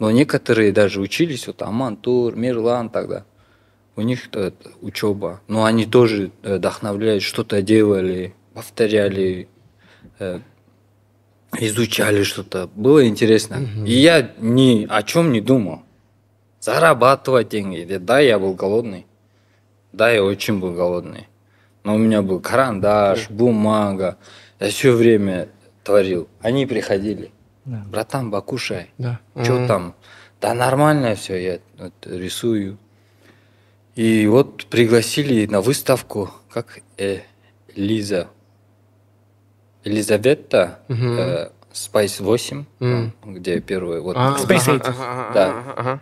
[0.00, 3.26] Но некоторые даже учились, вот Аман, Тур, Мирлан тогда.
[3.96, 5.42] У них э, учеба.
[5.46, 9.46] Но они тоже э, вдохновлялись, что-то делали, повторяли,
[10.18, 10.40] э,
[11.58, 12.70] изучали что-то.
[12.74, 13.58] Было интересно.
[13.86, 15.82] И я ни о чем не думал.
[16.60, 17.98] Зарабатывать деньги.
[18.00, 19.06] Да, я был голодный.
[19.92, 21.28] Да, я очень был голодный.
[21.84, 24.16] Но у меня был карандаш, бумага.
[24.60, 25.48] Я все время
[25.84, 26.26] творил.
[26.40, 27.32] Они приходили.
[27.64, 27.84] Да.
[27.90, 28.90] Братан, покушай.
[28.98, 29.20] Да.
[29.42, 29.66] Что Мгм.
[29.68, 29.94] там?
[30.40, 32.78] Да нормально все, я вот рисую.
[33.94, 37.20] И вот пригласили на выставку, как э,
[37.76, 38.28] Лиза.
[39.84, 41.18] Елизавета, Мгм.
[41.18, 43.12] э, Spice 8, Мгм.
[43.22, 44.00] там, где первый.
[44.00, 44.16] Вот.
[44.16, 44.82] А, Space ага, Eight.
[44.88, 45.50] ага, ага, Да.
[45.50, 46.00] ага, ага.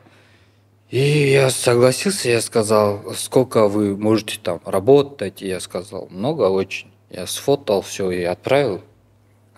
[0.91, 5.43] И я согласился, я сказал, сколько вы можете там работать.
[5.43, 6.91] И я сказал, много очень.
[7.11, 8.83] Я сфотал все и отправил.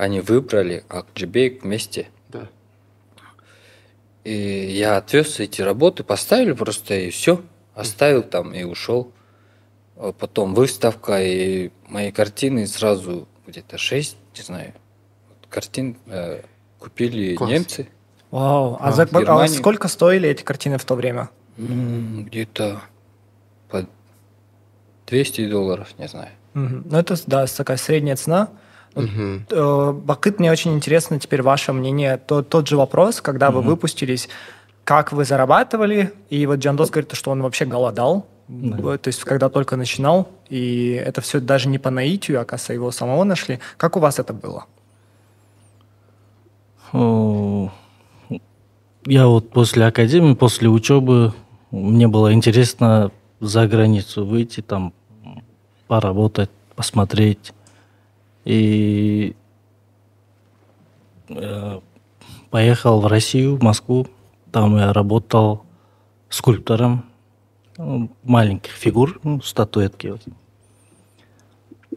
[0.01, 2.09] Они выбрали Акджибейк вместе.
[2.30, 2.48] Да.
[4.24, 7.42] И я отвез эти работы, поставили просто и все.
[7.74, 9.12] Оставил там и ушел.
[9.96, 14.72] А Потом выставка и мои картины сразу где-то шесть, не знаю,
[15.51, 16.44] картин э,
[16.78, 17.51] купили Класс.
[17.51, 17.86] немцы.
[18.30, 18.78] Вау.
[18.80, 21.28] А, А, за- а сколько стоили эти картины в то время?
[21.59, 22.80] Где-то
[23.68, 23.86] по
[25.09, 26.30] 200 долларов, не знаю.
[26.55, 26.84] Мгм.
[26.90, 28.48] Ну, это, да, такая средняя цена.
[28.95, 29.47] Мгм.
[29.51, 32.16] Э, Бакыт, мне очень интересно теперь ваше мнение.
[32.18, 34.28] То- тот же вопрос, когда вы выпустились,
[34.84, 38.99] как вы зарабатывали, и вот Джандос говорит, что он вообще голодал, Да.
[38.99, 43.22] То есть когда только начинал, и это все даже не по наитию, оказывается, его самого
[43.22, 43.61] нашли.
[43.76, 44.64] Как у вас это было?
[46.93, 47.70] О,
[49.07, 51.32] Я вот после академии, после учебы,
[51.70, 54.93] мне было интересно за границу выйти, там
[55.86, 57.53] поработать, посмотреть.
[58.45, 59.36] И
[61.28, 61.80] э,
[62.51, 64.07] поехал в Россию, в Москву.
[64.53, 65.64] Там я работал
[66.28, 67.05] скульптором
[67.76, 70.14] ну, маленьких фигур, ну, статуэтки.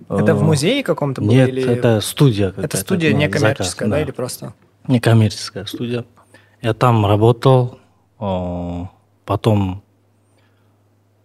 [0.10, 1.32] Это в Э, музее каком-то было?
[1.32, 1.64] Нет, или...
[1.64, 2.54] это студия.
[2.58, 4.54] Это студия на некоммерческая, заказ, да, или просто?
[4.88, 6.06] некоммерческая студия.
[6.62, 7.80] Я там работал,
[8.20, 8.89] о,
[9.26, 9.84] потом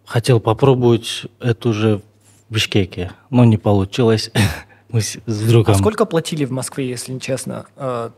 [0.05, 4.31] хотел попробовать это уже в Бишкеке, но не получилось.
[4.89, 5.75] Мы с с другом.
[5.75, 7.65] А сколько платили в Москве, если не честно?
[7.77, 8.09] Э,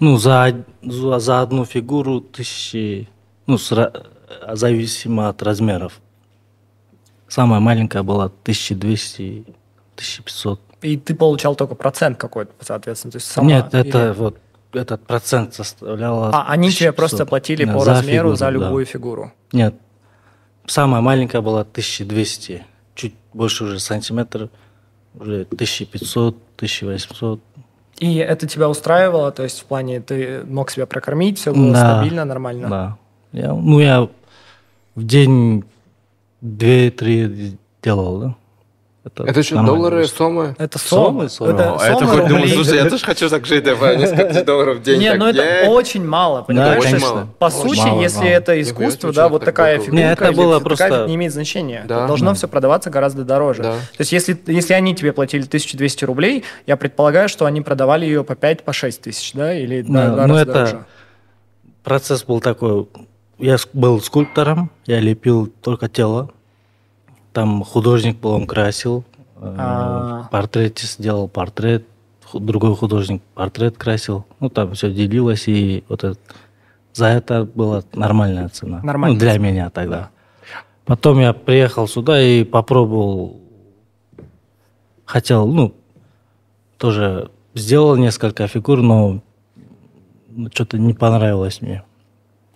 [0.00, 3.08] Ну, за, за, за одну фигуру тысячи,
[3.46, 4.06] ну, сра-
[4.54, 6.00] зависимо от размеров.
[7.28, 9.44] Самая маленькая была 1200,
[9.96, 10.60] 1500.
[10.82, 13.12] И ты получал только процент какой-то, соответственно.
[13.12, 14.38] То есть сама- Нет, это или- вот
[14.72, 16.24] этот процент составлял...
[16.24, 16.96] А, они тебе 1500.
[16.96, 18.50] просто платили Да, по за размеру фигуру, за да.
[18.50, 19.32] любую фигуру.
[19.52, 19.74] Нет.
[20.66, 22.64] Самая маленькая была 1200.
[22.94, 24.48] Чуть больше уже сантиметр.
[25.18, 27.40] Уже 1500, 1800.
[27.98, 29.30] И это тебя устраивало?
[29.32, 31.94] То есть в плане ты мог себя прокормить, все было Да.
[31.94, 32.68] стабильно, нормально?
[32.68, 32.96] Да.
[33.32, 34.08] Я, ну, я
[34.94, 35.64] в день
[36.42, 38.34] 2-3 делал, да?
[39.16, 40.54] Это что, нормально доллары, сомы?
[40.58, 41.28] Это сомы.
[41.28, 41.50] Сомы, сомы.
[41.52, 44.44] Это О, это сомы, хоть думаю, слушай, я тоже хочу так жить, давай, несколько тысяч
[44.44, 45.00] долларов в день.
[45.00, 46.84] Нет, ну это очень мало, понимаешь?
[46.84, 47.28] очень мало.
[47.38, 51.14] По сути, если это искусство, да, вот так такая фигурка, Не, это было просто- не
[51.16, 51.82] имеет значения.
[51.84, 53.62] Это должно все продаваться гораздо дороже.
[53.62, 58.24] То есть если, если они тебе платили 1200 рублей, я предполагаю, что они продавали ее
[58.24, 59.54] по 5, по 6 тысяч, да?
[59.54, 60.84] Или на ну это- дороже.
[61.82, 62.88] Процесс был такой.
[63.38, 66.30] Я был скульптором, я лепил только тело.
[67.32, 69.04] Там художник был, он красил.
[69.36, 70.28] э, А.
[70.30, 71.86] Портретист сделал портрет.
[72.32, 74.24] Другой художник портрет красил.
[74.40, 76.18] Ну, там все делилось, и вот это,
[76.92, 78.80] за это была нормальная цена.
[78.82, 79.44] Нормальная Ну, для цена.
[79.44, 80.10] меня тогда.
[80.84, 83.40] Потом я приехал сюда и попробовал.
[85.04, 85.74] Хотел, ну,
[86.78, 89.20] тоже сделал несколько фигур, но
[90.52, 91.82] что-то не понравилось мне.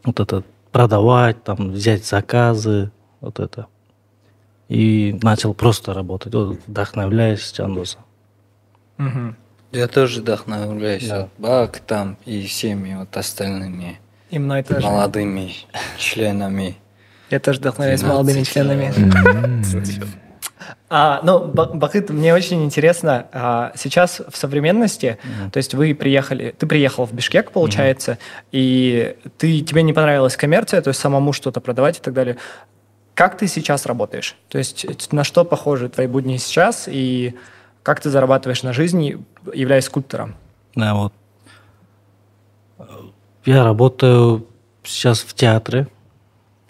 [0.05, 3.67] Вот это продавать, там, взять заказы, вот это.
[4.69, 7.99] И начал просто работать, вот, вдохновляясь Чандоса.
[8.97, 9.37] Мгм.
[9.73, 11.25] Я тоже вдохновляюсь Да.
[11.25, 13.99] от Бак там и всеми вот остальными
[14.31, 14.87] И мной тоже.
[14.87, 15.53] молодыми
[15.99, 16.77] членами.
[17.31, 18.93] Я тоже вдохновляюсь 12 молодыми членами.
[20.89, 25.19] А, ну, Ба- Бахыт, мне очень интересно, а, сейчас в современности,
[25.53, 28.19] то есть вы приехали, ты приехал в Бишкек, получается,
[28.53, 32.37] и ты, тебе не понравилась коммерция, то есть самому что-то продавать и так далее.
[33.15, 34.37] Как ты сейчас работаешь?
[34.49, 37.35] То есть на что похожи твои будни сейчас, и
[37.83, 40.35] как ты зарабатываешь на жизнь, являясь скульптором?
[40.75, 41.13] Да, вот.
[43.45, 44.47] Я работаю
[44.83, 45.87] сейчас в театре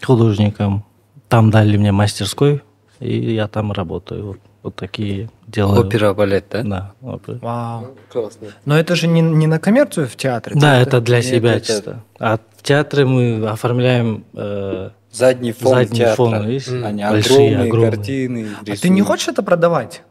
[0.03, 0.84] художником.
[1.28, 2.62] Там дали мне мастерской,
[3.01, 4.26] и я там работаю.
[4.26, 5.80] Вот, вот такие дела.
[5.80, 6.62] Опера, балет, да?
[6.62, 7.38] Да, опера.
[7.40, 7.95] Вау.
[8.11, 8.49] Классно.
[8.64, 10.57] Но это же не, не на коммерцию в театре.
[10.59, 12.03] Да, это для Нет, себя это- чисто.
[12.18, 16.17] А в театре мы оформляем э, Задний фон задний театра.
[16.17, 16.69] фон, видишь?
[16.69, 17.91] Они Большие, огромные, огромные.
[17.93, 18.49] картины.
[18.69, 20.03] А ты не хочешь это продавать?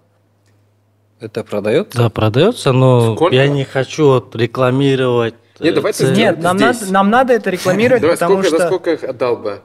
[1.20, 1.98] Это продается?
[1.98, 3.36] Да, продается, но Сколько?
[3.36, 5.36] я не хочу вот рекламировать.
[5.60, 6.14] Не, э, давайте цены.
[6.16, 6.36] сделаем.
[6.36, 6.82] Нет, нам здесь.
[6.82, 8.58] надо, нам надо это рекламировать, Давай, потому сколько, что...
[8.60, 9.62] за сколько их отдал бы?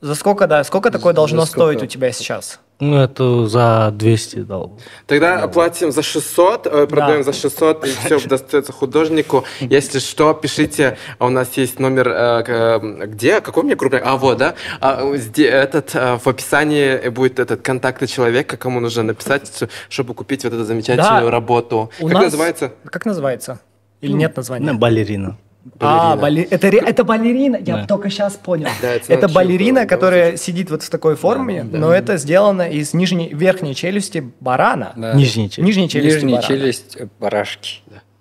[0.00, 1.72] За сколько, да, сколько такое должно за сколько?
[1.72, 2.60] стоить у тебя сейчас?
[2.80, 4.78] Ну, это за 200 дал.
[5.06, 9.44] Тогда оплатим за 600, э, продаем за 600, и все достается художнику.
[9.60, 10.96] Если что, пишите.
[11.18, 13.40] А У нас есть номер, э, э, где?
[13.40, 13.98] Какой у меня крупный?
[13.98, 14.54] А, вот, да.
[14.80, 15.02] А,
[15.38, 19.50] этот, в описании будет этот контакты человека, кому нужно написать,
[19.88, 21.30] чтобы купить вот эту замечательную Да.
[21.30, 21.90] работу.
[21.98, 23.58] У как нас- Как Как называется?
[24.00, 24.72] Или нет названия?
[24.72, 25.36] Ну, балерина.
[25.80, 26.22] А, балерина.
[26.22, 27.86] бали- это, ре- это балерина, я Да.
[27.86, 28.68] только сейчас понял.
[28.80, 32.94] Да, это это балерина, да, которая сидит вот в такой форме, но это сделано из
[32.94, 34.92] нижней, верхней челюсти барана.
[34.96, 35.12] Да.
[35.14, 35.66] Нижний челюсть.
[35.68, 36.48] Нижней челюсти Нижняя барана.
[36.60, 37.80] челюсть э, барашки.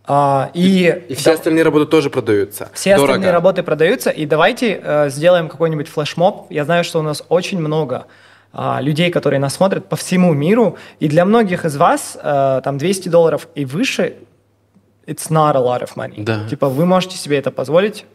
[0.10, 2.70] А, и И все остальные работы тоже продаются.
[2.74, 3.14] все Дорого.
[3.14, 6.48] остальные работы продаются, и давайте э, сделаем какой-нибудь флешмоб.
[6.50, 8.06] Я знаю, что у нас очень много
[8.54, 12.78] а, людей, которые нас смотрят по всему миру, и для многих из вас э, там
[12.78, 14.16] 200 долларов и выше
[15.08, 16.24] it's not a lot of money.
[16.24, 16.48] Да.
[16.50, 18.06] Типа вы можете себе это позволить,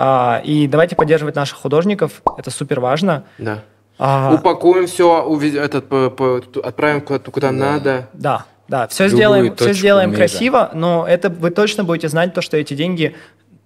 [0.00, 3.24] А, и давайте поддерживать наших художников, это супер важно.
[3.38, 3.64] Да.
[3.98, 5.26] А, Упакуем все,
[5.56, 8.08] этот, по- по- отправим куда, куда надо.
[8.12, 10.18] Да, да, все Любую сделаем, все сделаем мира.
[10.18, 13.16] красиво, но это вы точно будете знать то, что эти деньги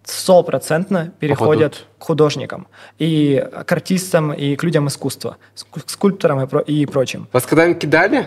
[0.04, 1.86] стопроцентно переходят Попадут.
[1.98, 2.66] к художникам
[2.98, 7.28] и к артистам и к людям искусства, ску- к скульпторам и, про- и прочим.
[7.32, 8.26] Вас когда-нибудь кидали?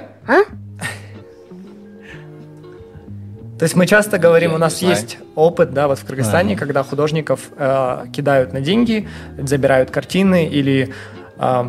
[3.57, 6.83] То есть мы часто говорим, Я у нас есть опыт, да, вот в Кыргызстане, когда
[6.83, 10.93] художников э, кидают на деньги, забирают картины или
[11.37, 11.63] э,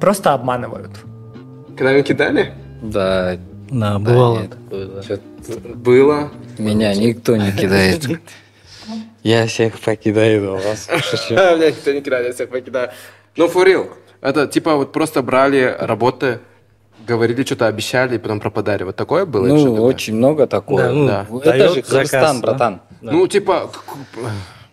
[0.00, 0.90] просто обманывают.
[1.78, 2.52] Когда-нибудь кидали?
[2.82, 3.38] Да,
[3.70, 4.50] Да, бывало нет.
[4.70, 5.02] да.
[5.02, 5.18] чё-
[5.74, 6.30] Было.
[6.58, 8.02] меня никто не кидает.
[9.22, 10.86] Я всех покидаю у вас.
[11.30, 12.90] Меня никто не кидает, я всех покидаю.
[13.36, 13.88] Ну, for real.
[14.20, 16.40] Это типа вот просто брали работы,
[17.06, 18.82] говорили, что-то обещали, и потом пропадали.
[18.84, 19.46] Вот такое было?
[19.46, 20.82] Ну, очень много такого.
[20.82, 20.92] Да,
[21.28, 21.54] ну, Да.
[21.54, 22.46] Это же заказ, Кыргызстан, да.
[22.46, 22.80] братан.
[23.00, 23.12] Да.
[23.12, 23.70] Ну, типа...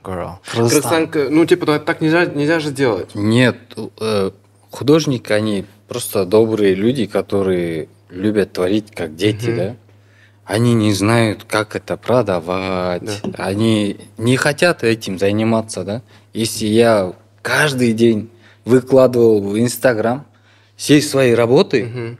[0.04, 0.32] Girl.
[0.52, 3.14] Кыргызстан, ну, типа, так нельзя, нельзя же делать.
[3.14, 3.58] Нет,
[4.00, 4.32] э,
[4.72, 9.76] художники, они просто добрые люди, которые любят творить как дети, да?
[10.44, 13.22] Они не знают, как это продавать.
[13.38, 16.02] Они не хотят этим заниматься, да?
[16.34, 18.30] Если я каждый день
[18.66, 20.26] выкладывал в Инстаграм
[20.82, 22.18] все свои работы, Мгм.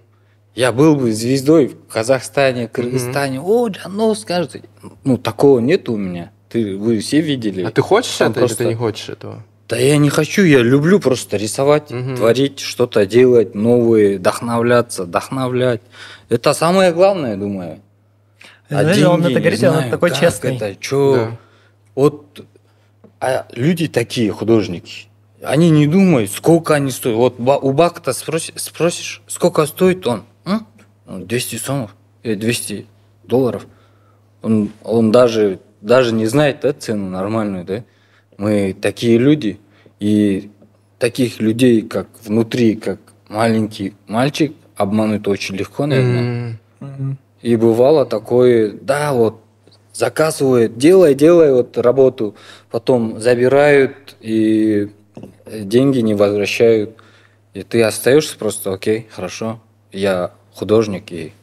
[0.54, 3.42] я был бы звездой в Казахстане, Кыргызстане.
[3.42, 4.62] О, Джанно, скажете.
[5.04, 6.30] Ну, такого нет у меня.
[6.48, 7.64] Ты, вы все видели.
[7.64, 9.44] А ты хочешь Там это или просто- ты не хочешь этого?
[9.68, 12.16] Да я не хочу, я люблю просто рисовать, Мгм.
[12.18, 15.82] творить, что-то делать, новые, вдохновляться, вдохновлять.
[16.30, 17.80] Это самое главное, думаю.
[18.70, 20.56] А Знаете, он деньги, это не говорит, он знаю, такой как честный.
[20.58, 21.16] Это, чё?
[21.16, 21.38] Да.
[21.96, 22.46] Вот
[23.20, 25.08] а люди такие, художники,
[25.44, 27.16] они не думают, сколько они стоят.
[27.40, 30.24] Вот у Бакта спроси- спросишь, сколько стоит он?
[30.46, 30.66] М?
[31.06, 32.86] Ну, 200 сомов, э, 200
[33.24, 33.66] долларов.
[34.42, 37.84] Он, он даже, даже не знает да, цену нормальную, да?
[38.38, 39.60] Мы такие люди,
[40.00, 40.50] и
[40.98, 46.60] таких людей, как внутри, как маленький мальчик, обмануть очень легко, наверное.
[46.80, 47.18] М.
[47.42, 49.42] И бывало такое, да, вот
[49.94, 52.36] заказывают, делай, делай вот работу,
[52.70, 54.90] потом забирают и
[55.46, 56.96] деньги не возвращают.
[57.54, 59.60] И ты остаешься просто, окей, хорошо,
[59.92, 61.34] я художник и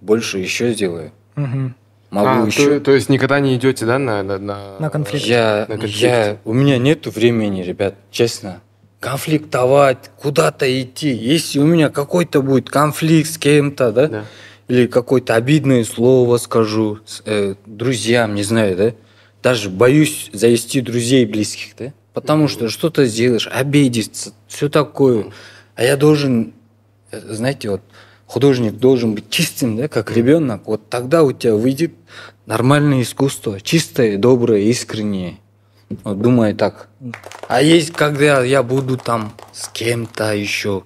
[0.00, 1.12] больше еще сделаю.
[1.34, 1.74] Мгм.
[2.10, 2.78] Могу А, еще.
[2.78, 4.22] то, то есть никогда не идете, да, на...
[4.22, 4.78] На, на...
[4.78, 5.24] На конфликт.
[5.26, 5.96] Я, на конфликт.
[6.00, 8.60] я, у меня нету времени, ребят, честно.
[9.00, 11.08] Конфликтовать, куда-то идти.
[11.12, 14.24] Если у меня какой-то будет конфликт с кем-то, да, Да.
[14.68, 18.92] или какое-то обидное слово скажу с- э, друзьям, не знаю, да,
[19.42, 25.26] даже боюсь завести друзей близких, да, потому что что-то сделаешь, обидеться, все такое.
[25.74, 26.54] А я должен,
[27.12, 27.82] знаете, вот
[28.24, 30.62] художник должен быть чистым, да, как ребенок.
[30.64, 31.92] Вот тогда у тебя выйдет
[32.46, 35.40] нормальное искусство, чистое, доброе, искреннее.
[36.04, 36.88] Вот думаю так.
[37.48, 40.84] А есть, когда я буду там с кем-то еще,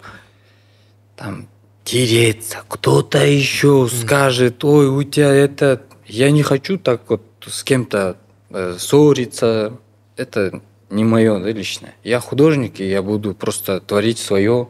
[1.14, 1.46] там,
[1.84, 5.80] тереться, кто-то еще скажет, ой, у тебя это...
[6.06, 8.16] Я не хочу так вот с кем-то
[8.50, 9.78] э, ссориться.
[10.16, 10.60] Это
[10.90, 11.94] не мое да, личное.
[12.04, 14.68] Я художник, и я буду просто творить свое.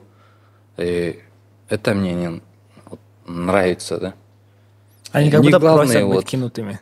[0.76, 1.18] И
[1.68, 2.40] это мне не
[3.26, 4.14] нравится, да.
[5.12, 6.80] Они как Не будто главное просят вот- быть кинутыми.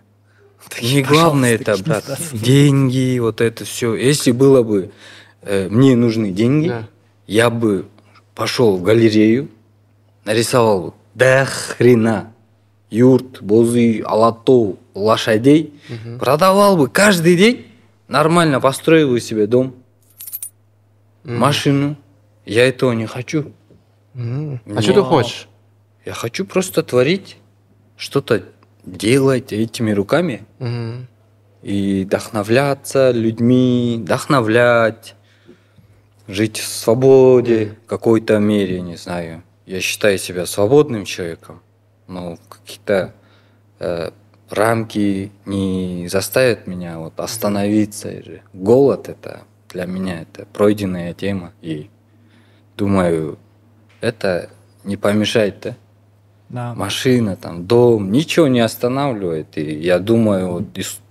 [0.83, 2.17] Не главное это, брат, да.
[2.33, 3.95] деньги, вот это все.
[3.95, 4.91] Если было бы
[5.43, 6.89] э, мне нужны деньги, Да.
[7.27, 7.87] я бы
[8.35, 9.49] пошел в галерею,
[10.25, 12.33] нарисовал бы до хрена
[12.91, 15.73] юрт, бозы, алатов, лошадей,
[16.21, 17.67] продавал бы каждый день,
[18.09, 19.75] нормально построил бы себе дом,
[21.25, 21.97] машину.
[22.47, 23.53] Я этого не хочу.
[24.15, 24.61] М.
[24.75, 25.49] А что ты хочешь?
[26.05, 27.37] Я хочу просто творить,
[27.97, 28.43] что-то
[28.85, 31.07] делать этими руками Мгм.
[31.63, 35.15] и вдохновляться людьми, вдохновлять,
[36.27, 39.43] жить в свободе в какой-то мере, не знаю.
[39.67, 41.61] Я считаю себя свободным человеком,
[42.07, 43.13] но какие-то
[43.81, 44.11] э,
[44.51, 48.11] рамки не заставят меня вот остановиться.
[48.11, 51.91] Же Голод это для меня это пройденная тема, и
[52.77, 53.39] думаю,
[54.01, 54.51] это
[54.85, 55.77] не помешает, да?
[56.49, 56.75] Да.
[56.75, 59.59] машина, там, дом, ничего не останавливает.
[59.59, 60.65] И я думаю, вот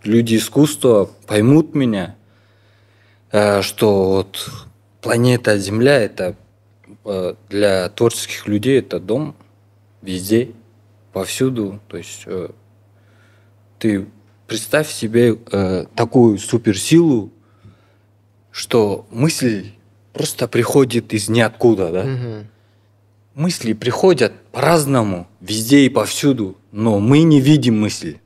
[0.04, 2.16] люди искусства поймут меня,
[3.32, 4.50] э, что вот
[5.00, 6.36] планета Земля это
[7.06, 9.36] э, для творческих людей это дом
[10.02, 10.54] везде,
[11.14, 11.80] повсюду.
[11.88, 12.50] То есть э,
[13.80, 14.08] ты
[14.48, 17.32] представь себе э, такую суперсилу,
[18.52, 19.72] что мысль
[20.14, 22.04] просто приходит из ниоткуда, да?
[22.04, 22.48] Мгм.
[23.36, 28.20] мысли приходят по-разному, везде и повсюду, но мы не видим мысли.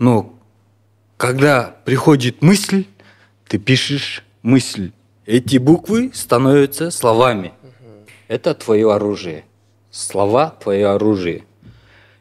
[0.00, 0.36] Но
[1.16, 2.86] когда приходит мысль,
[3.46, 4.90] ты пишешь мысль.
[5.26, 7.52] Эти буквы становятся словами.
[8.26, 9.44] Это твое оружие.
[9.90, 11.44] Слова– твое оружие.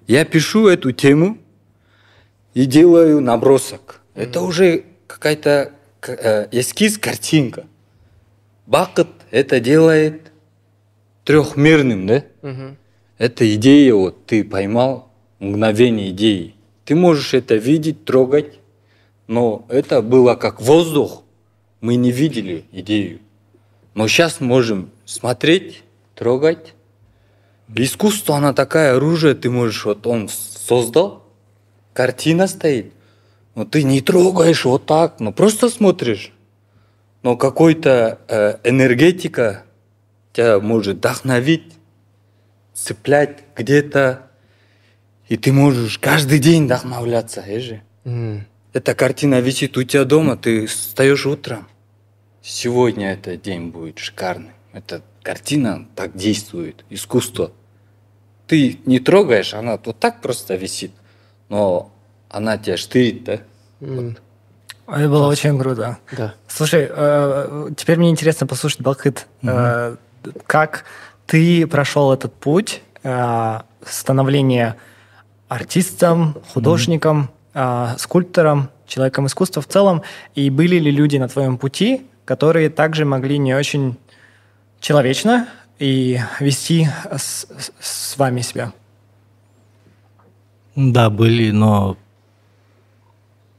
[0.07, 1.37] Я пишу эту тему
[2.58, 4.01] и делаю набросок.
[4.16, 5.74] Это уже какая-то
[6.08, 7.68] э, эскиз, картинка.
[8.66, 10.32] Бакет это делает
[11.24, 12.24] трехмерным, да?
[12.41, 12.78] Мгм.
[13.20, 16.55] Это идея, вот ты поймал мгновение идеи.
[16.84, 18.58] Ты можешь это видеть, трогать,
[19.28, 21.22] но это было как воздух.
[21.80, 23.20] Мы не видели идею.
[23.93, 25.84] Но сейчас можем смотреть,
[26.16, 26.74] трогать.
[27.76, 31.26] Искусство, она такая оружие, ты можешь, вот он создал,
[31.97, 32.93] картина стоит,
[33.55, 36.31] но ты не трогаешь вот так, но просто смотришь.
[37.23, 39.63] Но какой-то э, энергетика
[40.31, 41.73] тебя может вдохновить,
[42.75, 44.29] цеплять где-то,
[45.27, 47.81] и ты можешь каждый день вдохновляться, э же.
[48.03, 48.45] Мгм.
[48.73, 51.67] Эта картина висит у тебя дома, ты встаешь утром.
[52.43, 54.53] Сегодня этот день будет шикарный.
[54.71, 57.51] Эта картина так действует, искусство.
[58.45, 60.91] Ты не трогаешь, она вот так просто висит,
[61.49, 61.91] но
[62.29, 63.39] она тебя штырит, да?
[63.81, 64.17] М.
[64.87, 65.97] Это было очень круто.
[66.11, 66.33] Да.
[66.47, 69.27] Слушай, э, теперь мне интересно послушать Балкыт.
[69.43, 69.95] Э,
[70.45, 70.83] Как
[71.25, 74.75] ты прошел этот путь э, становления
[75.47, 80.03] артистом, художником, э, скульптором, человеком искусства в целом?
[80.35, 83.97] И были ли люди на твоем пути, которые также могли не очень
[84.79, 85.47] человечно
[85.79, 87.47] и вести с-
[87.79, 88.71] с вами себя?
[90.78, 91.97] Да, были, но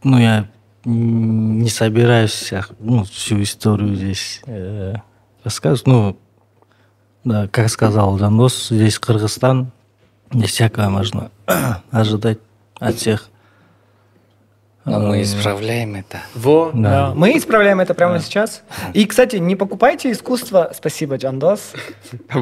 [0.04, 0.48] ну, я
[0.84, 4.94] не собираюсь ну, всю историю здесь э,
[5.42, 5.88] рассказывать.
[5.88, 6.16] Ну,
[7.24, 9.72] да, как сказал Жандос, здесь Кыргызстан,
[10.32, 11.32] здесь всякое можно
[11.90, 12.38] ожидать
[12.78, 13.28] от всех.
[14.88, 16.18] Но мы исправляем это.
[16.34, 16.70] Во.
[16.74, 17.12] Да.
[17.14, 18.62] Мы исправляем это прямо сейчас.
[18.94, 20.70] И, кстати, не покупайте искусство.
[20.74, 21.72] Спасибо, Джандос.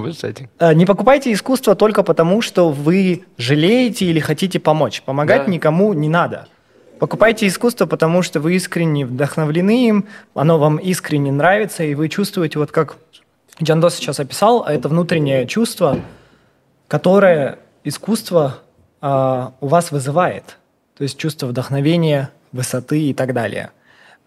[0.59, 5.03] Э, Не покупайте искусство только потому, что вы жалеете или хотите помочь.
[5.03, 5.51] Помогать Да.
[5.51, 6.47] никому не надо.
[6.99, 12.59] Покупайте искусство, потому что вы искренне вдохновлены им, оно вам искренне нравится, и вы чувствуете,
[12.59, 12.97] вот как
[13.63, 15.99] Джандос сейчас описал, это внутреннее чувство,
[16.89, 18.59] которое искусство
[19.01, 20.57] а, у вас вызывает.
[20.97, 23.71] То есть чувство вдохновения, высоты и так далее.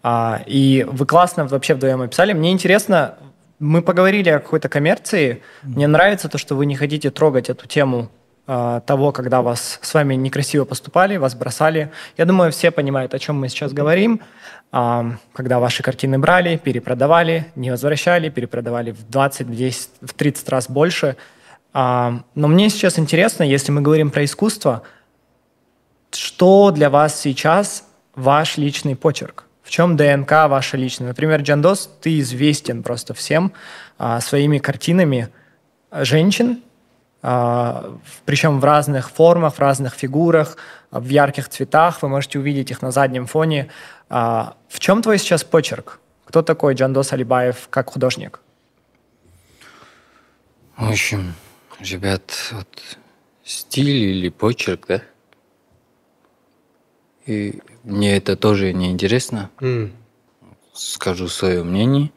[0.02, 2.32] А, и вы классно вообще вдвоем описали.
[2.32, 3.16] Мне интересно,
[3.58, 5.42] мы поговорили о какой-то коммерции.
[5.62, 8.08] Мне нравится то, что вы не хотите трогать эту тему
[8.46, 11.92] а, того, когда вас с вами некрасиво поступали, вас бросали.
[12.16, 14.22] Я думаю, все понимают, о чем мы сейчас говорим.
[14.72, 20.48] А, когда ваши картины брали, перепродавали, не возвращали, перепродавали в 20, в 10, в 30
[20.48, 21.16] раз больше.
[21.72, 24.82] А, но мне сейчас интересно, если мы говорим про искусство,
[26.10, 29.44] что для вас сейчас ваш личный почерк?
[29.62, 31.08] В чем ДНК ваша личная?
[31.08, 33.52] Например, Джандос, ты известен просто всем
[33.98, 35.28] а, своими картинами
[35.92, 36.62] женщин,
[37.22, 40.56] а, причем в разных формах, в разных фигурах,
[40.90, 42.02] в ярких цветах.
[42.02, 43.70] Вы можете увидеть их на заднем фоне.
[44.08, 46.00] А, В чем твой сейчас почерк?
[46.24, 48.40] Кто такой Джандос Алибаев как художник?
[50.76, 51.34] В общем,
[51.80, 52.68] ребят, вот
[53.44, 55.02] стиль или почерк, да?
[57.26, 59.50] И мне это тоже не интересно.
[59.60, 59.92] М.
[60.72, 62.10] Скажу свое мнение.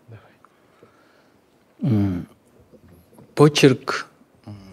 [1.82, 2.28] М,
[3.36, 4.08] Почерк,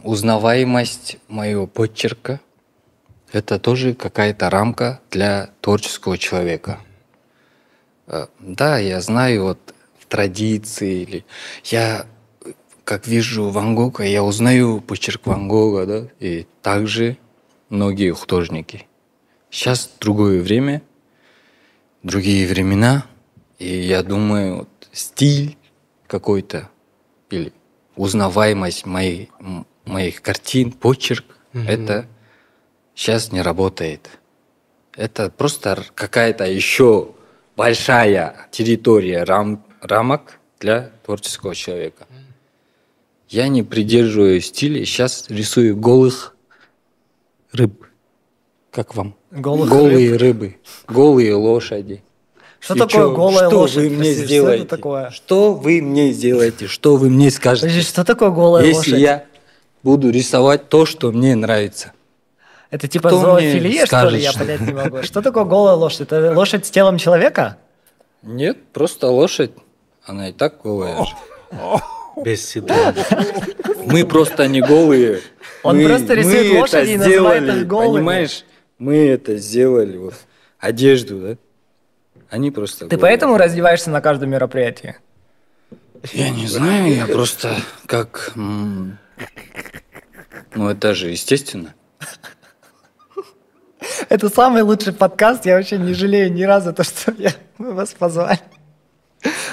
[0.05, 2.41] узнаваемость моего почерка–
[3.33, 6.81] это тоже какая-то рамка для творческого человека.
[8.07, 11.25] Э, Да, я знаю вот в традиции или
[11.65, 12.07] я
[12.85, 17.17] как вижу Ван Гога, я узнаю почерк Ван Гога, да, и также
[17.69, 18.87] многие художники.
[19.51, 20.83] Сейчас другое время,
[22.03, 23.07] другие времена,
[23.59, 25.57] и я думаю, вот, стиль
[26.07, 26.71] какой-то
[27.31, 27.53] или
[27.97, 29.31] узнаваемость моей,
[29.85, 32.07] моих картин, почерк, это
[32.95, 34.09] сейчас не работает.
[34.97, 37.15] Это просто какая-то еще
[37.57, 42.07] большая территория рам- рамок для творческого человека.
[43.29, 46.37] Я не придерживаю стиля, сейчас рисую голых
[47.53, 47.87] рыб.
[48.71, 49.15] Как вам?
[49.31, 50.57] Голых Голые рыбы,
[50.89, 52.03] голые лошади.
[52.61, 53.77] Что И такое чё- голая что лошадь?
[53.77, 54.65] вы мне Прости, что это сделаете?
[54.67, 55.11] такое?
[55.11, 56.67] Что вы мне сделаете?
[56.67, 57.67] Что вы мне скажете?
[57.69, 59.01] Подожди, что такое голая Если лошадь?
[59.03, 59.25] я
[59.83, 61.93] буду рисовать то, что мне нравится.
[62.71, 63.87] Это типа Кто зоофилия, что ли?
[63.87, 65.03] скажет, Я что- понять не могу.
[65.03, 66.03] Что такое голая лошадь?
[66.03, 67.57] Это лошадь с телом человека?
[68.23, 69.53] Нет, просто лошадь.
[70.05, 71.07] Она и так голая.
[72.23, 72.95] Без седла.
[73.87, 75.21] Мы просто не голые.
[75.63, 77.95] Он Мы- просто рисует лошади и называет их голыми.
[77.97, 78.45] Понимаешь?
[78.81, 79.99] Мы это сделали.
[79.99, 80.15] Вот.
[80.59, 81.37] Одежду, да?
[82.31, 84.97] Они просто Ты поэтому раздеваешься на каждом мероприятии?
[86.15, 87.55] Я не знаю, я просто
[87.87, 88.33] как...
[88.35, 88.97] Ну,
[90.69, 91.75] это же естественно.
[94.09, 95.45] Это самый лучший подкаст.
[95.45, 98.41] Я вообще не жалею ни разу то, что я, мы вас позвали.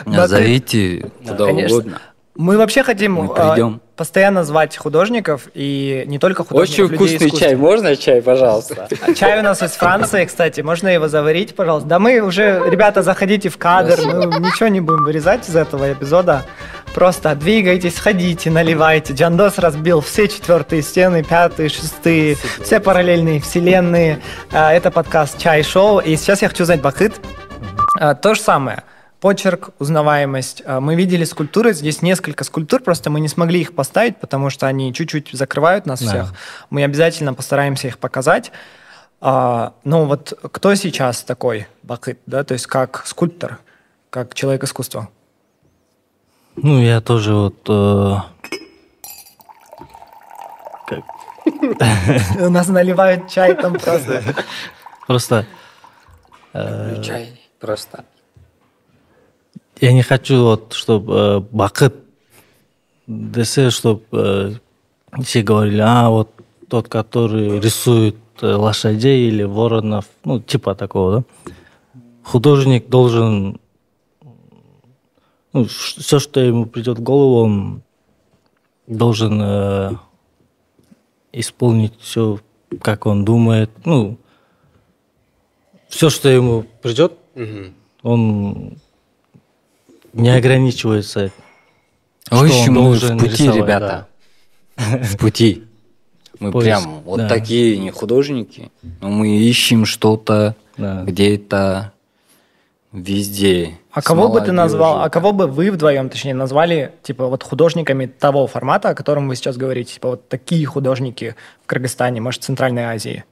[0.06, 1.76] Да, ты- Зовите куда конечно.
[1.78, 2.02] угодно.
[2.38, 3.82] Мы вообще хотим Мы придем.
[3.96, 7.40] постоянно звать художников, и не только художников, Очень людей вкусный искусства.
[7.48, 7.56] чай.
[7.56, 8.88] Можно чай, пожалуйста?
[9.02, 10.62] А Чай у нас из Франции, кстати.
[10.62, 11.90] Можно его заварить, пожалуйста?
[11.90, 13.98] Да мы уже, ребята, заходите в кадр.
[14.06, 16.44] Мы ничего не будем вырезать из этого эпизода.
[16.94, 19.14] Просто двигайтесь, ходите, наливайте.
[19.14, 24.20] Джандос разбил все четвертые стены, пятые, шестые, все параллельные вселенные.
[24.52, 26.00] А, Это подкаст Чай-шоу.
[26.00, 27.14] И сейчас я хочу знать, Бахыт,
[28.22, 28.84] то же самое.
[29.20, 30.62] Почерк, узнаваемость.
[30.66, 34.68] А, Мы видели скульптуры, здесь несколько скульптур, просто мы не смогли их поставить, потому что
[34.68, 36.08] они чуть-чуть закрывают нас Да.
[36.08, 36.34] всех.
[36.70, 38.52] Мы обязательно постараемся их показать.
[39.20, 43.58] А, ну вот кто сейчас такой Бахыт, да, то есть как скульптор,
[44.12, 45.10] как человек искусства?
[46.56, 47.56] Ну, я тоже вот...
[47.68, 48.16] э,
[50.88, 51.04] как-
[52.40, 54.22] У нас наливают чай там просто.
[55.08, 55.46] Просто
[56.54, 58.06] э, Чай просто.
[59.82, 61.96] Я не хочу вот, чтобы бакыт
[63.08, 64.60] десе, чтобы
[65.24, 66.30] все говорили, а вот
[66.68, 71.62] тот, который рисует э, лошадей или воронов, ну, типа такого, да?
[72.24, 73.60] Художник должен,
[75.54, 77.82] ну, все, что ему придет в голову, он
[78.86, 79.92] должен э,
[81.32, 82.40] исполнить все,
[82.82, 84.18] как он думает, ну,
[85.88, 87.14] все, что ему придет,
[88.04, 88.78] он
[90.22, 91.32] не ограничивается.
[92.30, 94.08] В что он общем, мы в пути, ребята.
[94.76, 95.64] В пути.
[96.40, 97.28] Мы Поиск, прям вот да.
[97.30, 101.04] такие не художники, но мы ищем что-то Да.
[101.04, 101.94] где-то
[102.92, 103.80] везде.
[103.92, 108.06] А кого бы ты назвал, а кого бы вы вдвоем, точнее, назвали, типа, вот художниками
[108.06, 112.46] того формата, о котором вы сейчас говорите, типа, вот такие художники в Кыргызстане, может, в
[112.46, 113.24] Центральной Азии?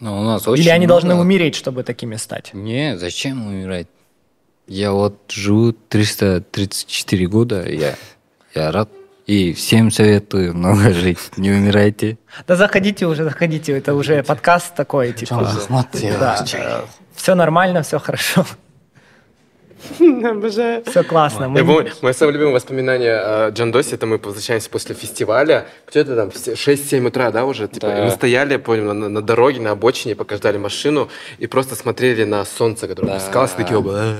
[0.00, 1.22] Ну, у нас очень Или они должны много.
[1.22, 2.50] умереть, чтобы такими стать?
[2.54, 3.86] Не, зачем умирать?
[4.66, 7.94] Я вот живу 334 года, я,
[8.54, 8.88] я рад.
[9.26, 12.18] И всем советую много жить, не умирайте.
[12.46, 15.50] Да заходите уже, заходите, это уже подкаст такой, типа,
[16.20, 16.44] да,
[17.14, 18.44] все нормально, все хорошо,
[20.24, 20.82] Обожаю.
[20.84, 21.48] все классно.
[21.48, 25.66] Мы помню, мое самое любимое воспоминание о Джандосе, это мы возвращаемся после фестиваля.
[25.90, 27.68] Где-то там в 6-7 утра, да, уже?
[27.68, 28.04] Типа, Да.
[28.04, 31.08] мы стояли, помню, на, на дороге, на обочине, пока ждали машину,
[31.38, 33.16] и просто смотрели на солнце, которое Да.
[33.16, 34.14] опускалось, и такие оба...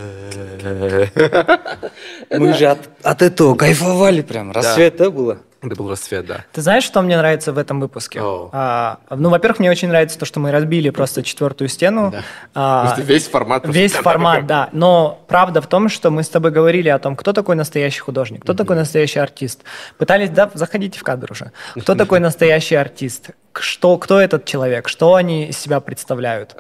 [2.30, 4.52] Мы же от, от этого кайфовали прям.
[4.52, 5.38] Рассвет, да, было?
[5.66, 6.44] Это был рассвет, да.
[6.52, 8.20] Ты знаешь, что мне нравится в этом выпуске?
[8.20, 8.50] О.
[8.52, 12.10] А, ну, во-первых, мне очень нравится то, что мы разбили просто четвертую стену.
[12.10, 12.22] Да.
[12.54, 13.62] А, весь формат...
[13.62, 14.68] просто Весь формат, да.
[14.72, 18.42] Но правда в том, что мы с тобой говорили о том, кто такой настоящий художник,
[18.42, 19.62] кто такой настоящий артист.
[19.98, 21.52] Пытались, да, заходите в кадр уже.
[21.80, 23.30] Кто такой настоящий артист?
[23.60, 24.88] Что, кто этот человек?
[24.88, 26.56] Что они из себя представляют?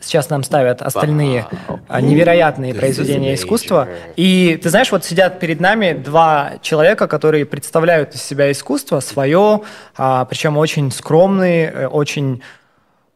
[0.00, 1.46] Сейчас нам ставят остальные
[1.88, 3.88] а, невероятные This is произведения искусства.
[4.16, 9.62] И ты знаешь, вот сидят перед нами два человека, которые представляют из себя искусство свое,
[9.96, 12.42] а, причем очень скромные, э, очень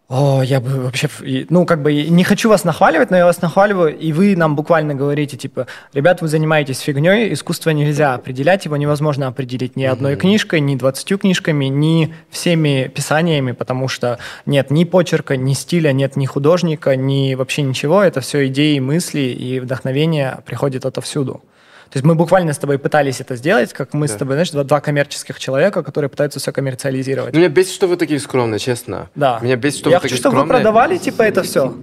[0.09, 1.11] о, я бы вообще,
[1.51, 4.95] ну, как бы, не хочу вас нахваливать, но я вас нахваливаю, и вы нам буквально
[4.95, 10.61] говорите, типа, ребят, вы занимаетесь фигней, искусство нельзя определять, его невозможно определить ни одной книжкой,
[10.61, 16.25] ни двадцатью книжками, ни всеми писаниями, потому что нет ни почерка, ни стиля, нет ни
[16.25, 21.43] художника, ни вообще ничего, это все идеи, мысли и вдохновение приходит отовсюду.
[21.91, 24.63] То есть мы буквально с тобой пытались это сделать, как мы с тобой, знаешь, два,
[24.63, 27.35] два коммерческих человека, которые пытаются все коммерциализировать.
[27.35, 29.09] Меня бесит, что вы такие скромные, честно.
[29.15, 29.39] Да.
[29.41, 30.57] Меня бесит, что Я вы хочу, такие чтобы вы скромные.
[30.59, 31.75] продавали, типа, это все.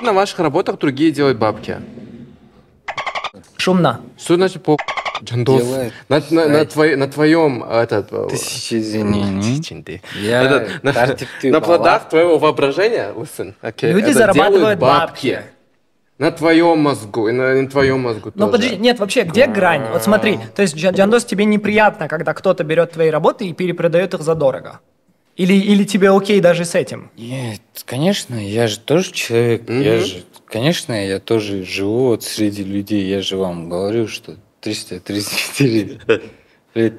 [0.00, 1.76] На ваших работах другие делают бабки.
[3.58, 4.00] Шумно.
[4.18, 4.78] Что значит по...
[5.22, 5.62] Джандос?
[6.08, 7.62] На, на, на, твой- на твоем...
[7.62, 9.58] Этот, э, Тысячи извинений.
[9.60, 10.00] Тысячи.
[10.18, 15.34] Я Этот, на, на плодах твоего воображения, listen, okay, Люди зарабатывают бабки.
[15.34, 15.42] бабки.
[16.20, 18.52] На твоем мозгу и на, на твоем мозгу Ну тоже.
[18.52, 19.88] подожди, нет, вообще, где грань?
[19.90, 24.12] Вот смотри, то есть, Джан- Джандос, тебе неприятно, когда кто-то берет твои работы и перепродает
[24.12, 24.80] их задорого?
[25.36, 27.10] Или, или тебе окей даже с этим?
[27.16, 29.62] Нет, конечно, я же тоже человек.
[29.70, 30.04] Я Мгм.
[30.04, 33.06] же, конечно, я тоже живу вот среди людей.
[33.08, 36.00] Я же вам говорю, что 334
[36.74, 36.94] лет.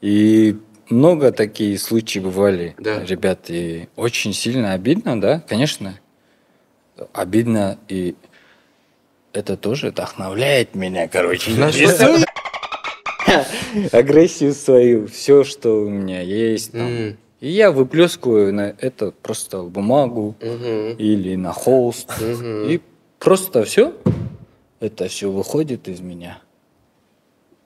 [0.00, 0.56] И
[0.88, 3.04] много такие случаи бывали, Да.
[3.04, 5.98] ребят, и очень сильно обидно, да, конечно.
[7.12, 8.14] Обидно, и
[9.32, 11.52] это тоже вдохновляет меня, короче.
[13.92, 16.72] Агрессию свою, все, что у меня есть.
[16.72, 17.16] там.
[17.40, 20.36] И я выплескиваю на это просто в бумагу
[20.98, 22.10] или на холст.
[22.70, 22.80] И
[23.18, 23.94] просто все,
[24.80, 26.38] это все выходит из меня.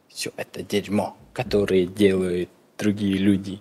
[0.08, 3.60] Все это дерьмо, которое делают другие люди.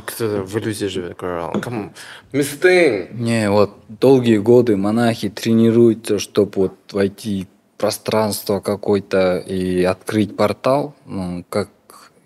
[0.00, 1.16] Кто-то в иллюзии живет,
[2.62, 3.12] Thing.
[3.12, 10.94] Не, вот долгие годы монахи тренируются, чтобы вот войти в пространство какое-то и открыть портал.
[11.04, 11.68] Ну, как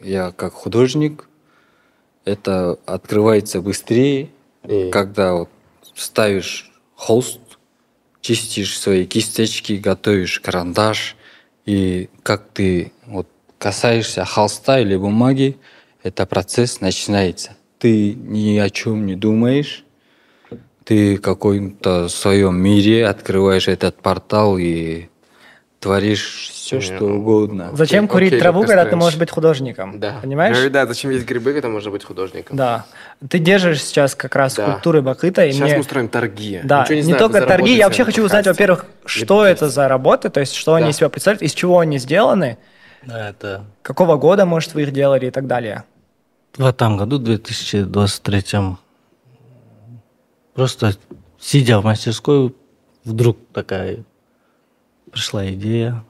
[0.01, 1.29] я как художник,
[2.25, 4.31] это открывается быстрее,
[4.65, 5.49] И- когда вот
[5.95, 7.41] ставишь холст,
[8.21, 11.17] чистишь свои кисточки, готовишь карандаш,
[11.65, 13.27] и как ты вот
[13.59, 15.57] касаешься холста или бумаги,
[16.07, 17.53] это процесс начинается.
[17.79, 19.85] Ты ни о чем не думаешь,
[20.85, 25.09] ты в каком-то своем мире открываешь этот портал и
[25.81, 27.71] творишь все, что угодно.
[27.75, 29.99] Зачем Окей, курить окей, траву, когда ты можешь быть художником?
[29.99, 30.21] Да.
[30.23, 30.55] Понимаешь?
[30.57, 32.57] Говорю, да, зачем есть грибы, когда можно быть художником?
[32.57, 32.87] Да.
[33.29, 34.69] Ты держишь сейчас как раз Да.
[34.69, 35.45] скульптуры Бакыта.
[35.45, 35.75] И Сейчас мне...
[35.75, 36.61] мы устроим торги.
[36.65, 37.75] Да, Ничего не, знаю, только торги.
[37.77, 40.91] Я вообще хочу узнать, во-первых, что это за работы, то есть что они Да.
[40.91, 42.59] из себя представляют, из чего они сделаны,
[43.05, 45.85] Да, это какого года, может, вы их делали и так далее.
[46.57, 48.77] В этом году, 2023,
[50.55, 50.97] просто
[51.39, 52.55] сидя в мастерской,
[53.05, 54.05] вдруг такая
[55.11, 56.05] пришла идея.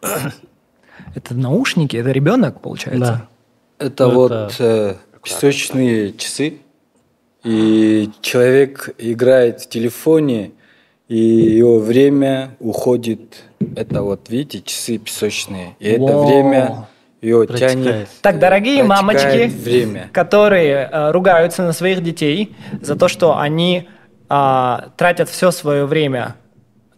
[1.14, 3.26] Это наушники, это ребенок, получается?
[3.78, 3.86] Да.
[3.86, 6.58] Это Ну, вот это- э, песочные часы.
[7.42, 10.52] И человек играет в телефоне,
[11.08, 13.44] и его время уходит.
[13.76, 15.74] Это вот, видите, часы песочные.
[15.78, 16.26] И это Вау.
[16.26, 16.88] время
[17.48, 17.72] Протекает.
[17.84, 18.08] тянет.
[18.22, 20.08] Так, дорогие мамочки, время.
[20.12, 23.88] которые э, ругаются на своих детей за то, что они
[24.28, 26.36] а, тратят все свое время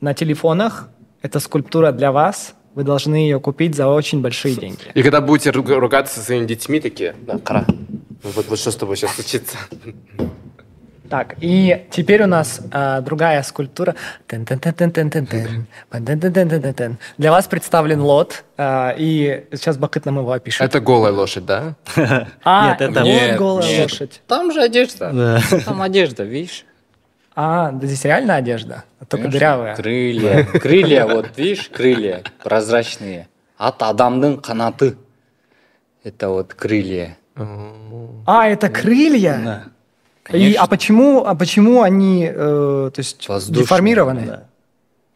[0.00, 0.88] на телефонах,
[1.22, 4.80] это скульптура для вас, вы должны ее купить за очень большие деньги.
[4.94, 7.66] И когда будете руг- ругаться со своими детьми, такие, да, кара.
[8.22, 9.56] Вот, вот что с тобой сейчас случится.
[11.12, 13.94] Так, и теперь у нас а, другая скульптура.
[17.18, 20.62] Для вас представлен лот, а, и сейчас Бакыт нам его опишет.
[20.62, 21.74] Это голая лошадь, да?
[22.44, 23.92] А, Нет, это- вот Нет, голая нет.
[23.92, 24.22] лошадь.
[24.26, 25.10] Там же одежда.
[25.12, 25.58] Да.
[25.66, 26.64] Там одежда, видишь?
[27.36, 29.76] А, да здесь реально одежда, только Конечно, дырявая.
[29.76, 30.44] Крылья.
[30.44, 33.28] Крылья, вот видишь, крылья прозрачные.
[33.58, 34.96] От адамдың канаты.
[36.04, 37.18] Это вот крылья.
[37.36, 39.40] А, это крылья?
[39.44, 39.64] Да.
[40.30, 44.26] И, а почему, а почему они, э, то есть, Воздушные, деформированы?
[44.26, 44.44] Да.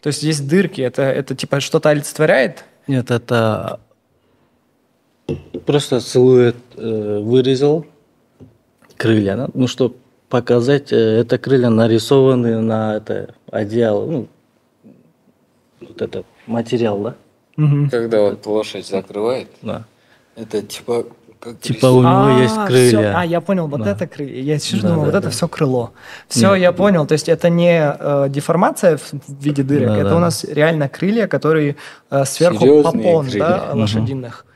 [0.01, 2.65] То есть есть дырки, это, это типа что-то олицетворяет?
[2.87, 3.81] Нет, это
[5.65, 7.87] просто силуэт э, вырезал
[8.97, 9.49] крылья, да?
[9.55, 9.97] ну чтобы
[10.29, 14.29] показать, э, это крылья нарисованы на это одеяло, ну,
[15.81, 17.15] вот это материал, да?
[17.57, 17.91] Мгм.
[17.91, 19.85] Когда вот лошадь закрывает, Да.
[20.35, 21.07] Это типа...
[21.41, 22.67] Как Типа у него А, есть всё.
[22.67, 23.15] крылья.
[23.19, 23.93] А, я понял, вот Да.
[23.93, 24.41] это крылья.
[24.43, 25.93] Я сижу, Да, думал, да, вот это все крыло.
[26.29, 27.07] Все, я понял.
[27.07, 30.17] То есть это не э, деформация в виде дырок, Да, это да.
[30.17, 31.77] у нас реально крылья, которые
[32.11, 33.39] э, сверху Серьезные попон, крылья.
[33.41, 33.81] да, Мгм.
[33.81, 34.47] лошадиных.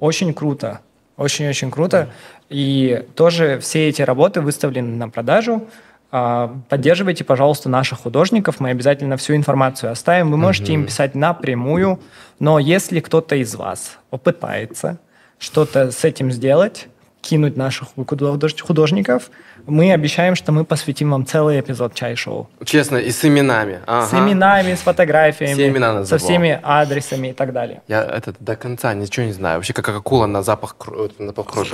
[0.00, 0.80] Очень круто.
[1.16, 2.08] Очень-очень круто.
[2.50, 5.66] И тоже все эти работы выставлены на продажу.
[6.10, 8.60] А, Поддерживайте, пожалуйста, наших художников.
[8.60, 10.30] Мы обязательно всю информацию оставим.
[10.30, 12.00] Вы можете им писать напрямую.
[12.38, 14.98] Но если кто-то из вас попытается
[15.38, 16.88] что-то с этим сделать,
[17.20, 19.30] кинуть наших худож- художников,
[19.66, 22.48] мы обещаем, что мы посвятим вам целый эпизод чай-шоу.
[22.64, 23.80] Честно, и с именами.
[23.86, 24.06] Ага.
[24.06, 27.80] С именами, с фотографиями, Все имена со всеми адресами и так далее.
[27.88, 29.58] Я это до конца ничего не знаю.
[29.58, 30.76] Вообще как акула на запах
[31.18, 31.70] на запах крови.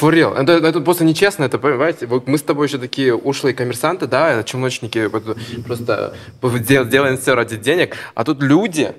[0.00, 0.34] For real.
[0.36, 2.06] Это, это просто нечестно, это, понимаете?
[2.06, 7.34] Вот мы с тобой еще такие ушлые коммерсанты, да, челночники, вот просто дел- делаем все
[7.34, 8.92] ради денег, а тут люди,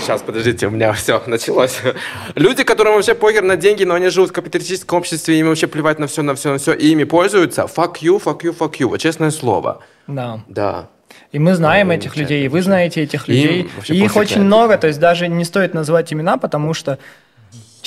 [0.00, 1.80] сейчас, подождите, у меня все началось,
[2.36, 5.98] люди, которым вообще похер на деньги, но они живут в капиталистическом обществе, им вообще плевать
[5.98, 8.86] на все, на все, на все, и ими пользуются, fuck you, fuck you, fuck you,
[8.86, 9.80] вот честное слово.
[10.06, 10.40] Да.
[10.48, 10.88] Да.
[11.32, 13.68] И мы знаем Ну, этих людей, и вы знаете этих людей.
[13.88, 16.98] И их очень много, то есть даже не стоит называть имена, потому что,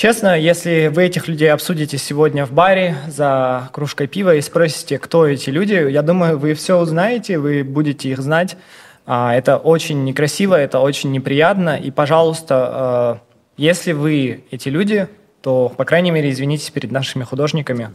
[0.00, 5.26] честно, если вы этих людей обсудите сегодня в баре за кружкой пива и спросите, кто
[5.26, 8.56] эти люди, я думаю, вы все узнаете, вы будете их знать.
[9.04, 11.76] А, Это очень некрасиво, это очень неприятно.
[11.76, 15.06] И, пожалуйста, э, если вы эти люди,
[15.42, 17.90] то, по крайней мере, извинитесь перед нашими художниками,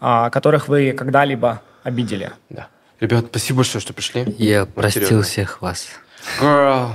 [0.00, 2.30] а, которых вы когда-либо обидели.
[2.48, 2.68] Да.
[3.00, 4.24] Ребят, спасибо большое, что пришли.
[4.38, 5.22] Я простил Серьезно.
[5.24, 5.88] всех вас.
[6.40, 6.90] Girl.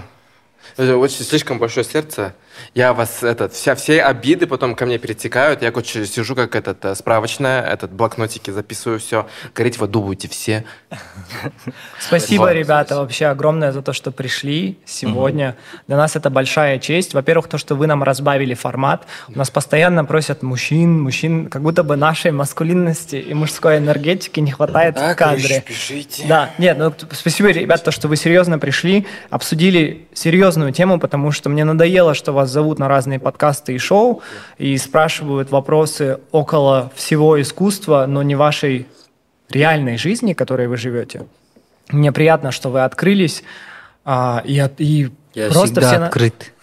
[0.78, 2.34] Это очень слишком большое сердце.
[2.74, 5.62] Я вас, этот, вся, все обиды потом ко мне перетекают.
[5.62, 9.28] Я короче, сижу как этот, э, справочная, этот, блокнотики записываю все.
[9.54, 10.66] Гореть в аду будете все.
[12.00, 15.56] Спасибо, ребята, вообще огромное за то, что пришли сегодня.
[15.88, 17.14] Для нас это большая честь.
[17.14, 19.06] Во-первых, то, что вы нам разбавили формат.
[19.28, 24.52] У нас постоянно просят мужчин, мужчин, как будто бы нашей маскулинности и мужской энергетики не
[24.52, 25.64] хватает в кадре.
[26.28, 31.50] Да, нет, ну спасибо, ребят, то, что вы серьезно пришли, обсудили серьезную тему, потому что
[31.50, 34.22] мне надоело, что вас зовут на разные подкасты и шоу
[34.58, 38.88] и спрашивают вопросы около всего искусства, но не вашей
[39.50, 41.26] реальной жизни, которой вы живете.
[41.90, 43.44] Мне приятно, что вы открылись
[44.04, 46.54] а, и, и Я просто всегда все, открыт.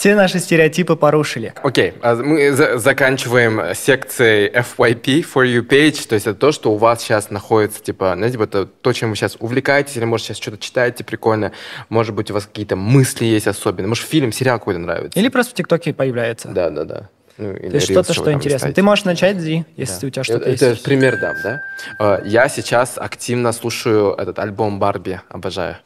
[0.00, 1.52] Все наши стереотипы порушили.
[1.62, 6.72] Окей, а мы за- заканчиваем секцией FYP, For You Page, то есть это то, что
[6.72, 10.26] у вас сейчас находится, типа, знаете, вот это то, чем вы сейчас увлекаетесь, или, может,
[10.26, 11.52] сейчас что-то читаете прикольно,
[11.90, 15.18] может быть, у вас какие-то мысли есть особенные, может, фильм, сериал какой-то нравится.
[15.20, 16.48] Или просто в ТикТоке появляется.
[16.48, 17.08] Да, да, да.
[17.36, 18.72] Ну, или То есть что-то, что интересно.
[18.72, 20.06] Ты можешь начать, Зи, если Да.
[20.06, 20.62] у тебя что-то это, есть.
[20.62, 21.60] это пример дам, да?
[21.98, 25.76] Э, Я сейчас активно слушаю этот альбом Барби, обожаю.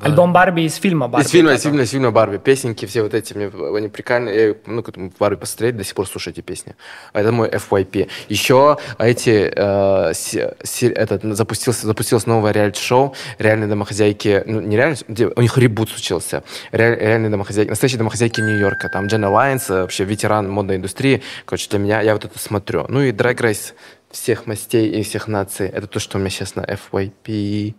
[0.00, 1.24] Альбом Барби из фильма Барби.
[1.24, 2.38] из фильма, из фильма, из фильма Барби.
[2.38, 4.48] Песенки все вот эти, мне они прикольные.
[4.48, 6.74] Я, ну, как Барби посмотреть, до сих пор слушаю эти песни.
[7.12, 8.08] А Это мой FYP.
[8.28, 14.42] Еще эти, э, се- этот, запустился, запустилось новое реалити-шоу «Реальные домохозяйки».
[14.46, 16.42] Ну, не реально, где- у них ребут случился.
[16.72, 18.88] Реаль- реальные домохозяйки, настоящие домохозяйки Нью-Йорка.
[18.88, 21.22] Там Дженна Лайнс, э, вообще ветеран модной индустрии.
[21.44, 22.86] Короче, для меня, я вот это смотрю.
[22.88, 23.74] Ну и Drag Race
[24.10, 25.68] всех мастей и всех наций.
[25.68, 27.74] Это то, что у меня сейчас на FYP.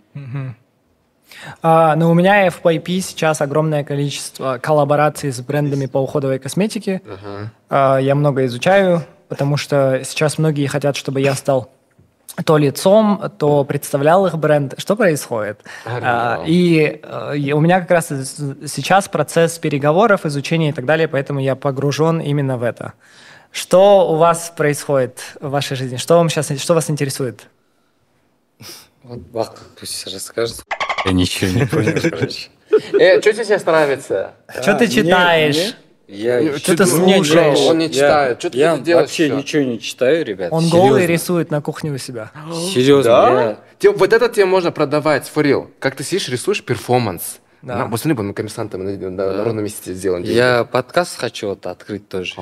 [1.61, 7.01] А, но у меня FYP сейчас огромное количество коллабораций с брендами по уходовой косметике.
[7.69, 11.69] А, я много изучаю, потому что сейчас многие хотят, чтобы я стал
[12.43, 14.73] то лицом, то представлял их бренд.
[14.77, 15.63] Что происходит?
[15.85, 21.07] А, и, э, и у меня как раз сейчас процесс переговоров, изучения и так далее,
[21.07, 22.93] поэтому я погружен именно в это.
[23.51, 25.95] Что у вас происходит в вашей жизни?
[25.95, 27.47] Что вам сейчас, что вас интересует?
[29.03, 30.65] Вот Бак пусть расскажет.
[31.05, 32.49] Я ничего не понял, короче.
[32.93, 34.33] Э, что тебе сейчас нравится?
[34.61, 35.75] Что ты читаешь?
[36.07, 36.89] Я Что ты Ну,
[37.23, 37.59] слушаешь?
[37.59, 38.39] Он не Я- читает.
[38.39, 39.37] Что ты Я делаешь вообще всё?
[39.37, 40.49] ничего не читаю, ребят.
[40.51, 42.31] Он голый рисует на кухне у себя.
[42.73, 45.67] Серьезно, я- вот это тебе можно продавать, for real.
[45.79, 47.39] Как ты сидишь, рисуешь перформанс.
[47.65, 47.77] Да.
[47.77, 47.85] Да.
[47.87, 50.23] Посмотри, мы коммерсантом на, на, на ровном месте сделаем.
[50.23, 50.37] деньги.
[50.37, 52.35] Я подкаст хочу вот открыть тоже.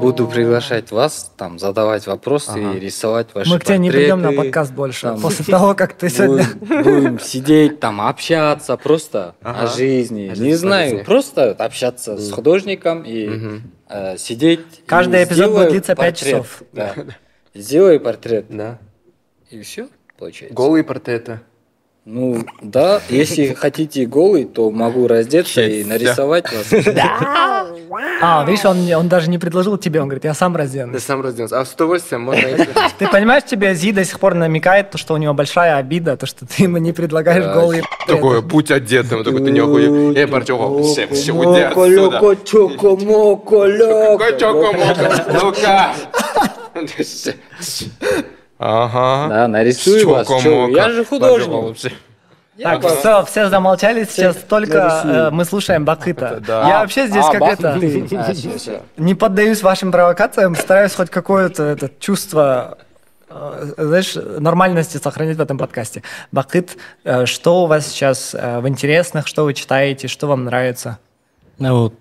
[0.00, 4.32] Буду приглашать вас, там, задавать вопросы и рисовать ваши Мы к тебе не придем на
[4.32, 5.02] подкаст больше.
[5.02, 6.46] Там После того, как ты сегодня...
[6.60, 10.32] Будем, будем сидеть, там, общаться просто о жизни.
[10.36, 14.60] не знаю, просто общаться с художником и э, сидеть.
[14.86, 16.42] Каждый эпизод будет длиться пять портрет.
[16.42, 16.62] часов.
[16.72, 16.94] Да.
[17.54, 18.46] Сделай портрет.
[18.48, 18.78] Да.
[19.50, 19.88] И все,
[20.18, 20.56] получается.
[20.56, 21.38] Голые портреты.
[22.06, 26.66] Ну, да, если хотите голый, то могу раздеться и нарисовать вас.
[28.20, 30.96] А, видишь, он, он даже не предложил тебе, он говорит, я сам разденусь.
[31.00, 31.60] Ты сам разденься.
[31.60, 32.42] А с удовольствием можно.
[32.98, 36.26] Ты понимаешь, тебе Зи до сих пор намекает, то, что у него большая обида, то,
[36.26, 37.54] что ты ему не предлагаешь Да.
[37.54, 37.84] голые...
[38.06, 40.12] Такое, будь одетым, такой, ты не охуел.
[40.16, 42.36] Эй, парчоко, все, все, уйди отсюда.
[44.38, 45.94] Чоко-моко, ну-ка.
[48.58, 49.28] Ага.
[49.28, 50.28] Да, нарисую вас.
[50.42, 50.68] Чё.
[50.68, 51.92] Я же художник.
[52.62, 56.40] Так, все, все замолчали, сейчас только э, мы слушаем Бакыта.
[56.46, 56.68] Да.
[56.68, 57.72] Я вообще здесь А, как Бак- это...
[57.72, 58.82] А.
[58.96, 62.78] Не поддаюсь вашим провокациям, стараюсь хоть какое-то это чувство
[63.28, 66.04] э, знаешь, нормальности сохранить в этом подкасте.
[66.30, 70.98] Бакыт, э, что у вас сейчас э, в интересных, что вы читаете, что вам нравится?
[71.58, 71.94] Ну вот,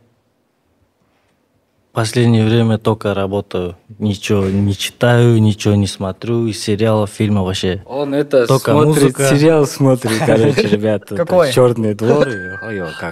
[1.94, 3.78] последнее время только работаю.
[4.00, 6.48] Ничего не читаю, ничего не смотрю.
[6.48, 7.84] Из сериалов, фильмов вообще.
[7.86, 9.28] Он это Только смотрит, музыка.
[9.30, 11.16] сериал смотрит, короче, ребята.
[11.16, 11.52] Какой?
[11.52, 12.28] Черный двор.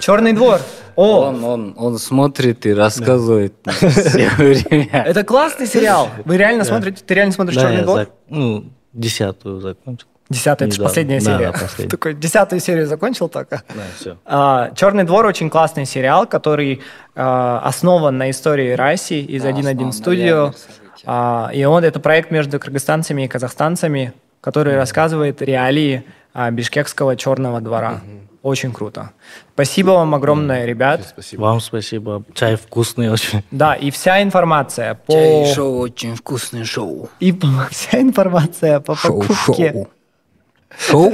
[0.00, 0.60] Черный двор.
[0.96, 5.04] О, Он, он, он смотрит и рассказывает все время.
[5.06, 6.08] это классный сериал.
[6.24, 7.02] Вы реально смотрите?
[7.06, 7.98] Ты реально смотришь Да, Черный я двор?
[8.00, 10.06] зак- ну, десятую закончил.
[10.32, 10.88] Десятая, это же Недавно.
[10.88, 11.52] последняя Да, серия.
[11.52, 11.88] да, последняя.
[11.96, 13.62] Такой десятую серию закончил только.
[13.74, 14.74] Да, все.
[14.74, 16.80] Черный двор очень классный сериал, который
[17.14, 20.24] а, основан на истории Раси из Да, 1.1 основан на студио.
[20.24, 21.02] реальных событиях.
[21.06, 26.04] А, и он это проект между кыргызстанцами и казахстанцами, который рассказывает реалии
[26.34, 28.00] а, бишкекского черного двора.
[28.42, 29.10] Очень круто.
[29.54, 31.02] Спасибо вам огромное, ребят.
[31.08, 31.42] Спасибо.
[31.42, 32.24] Вам спасибо.
[32.34, 33.44] Чай вкусный очень.
[33.52, 37.08] Да, и вся информация по Чай шоу очень вкусное шоу.
[37.20, 37.32] и
[37.70, 39.88] вся информация по покупке Шоу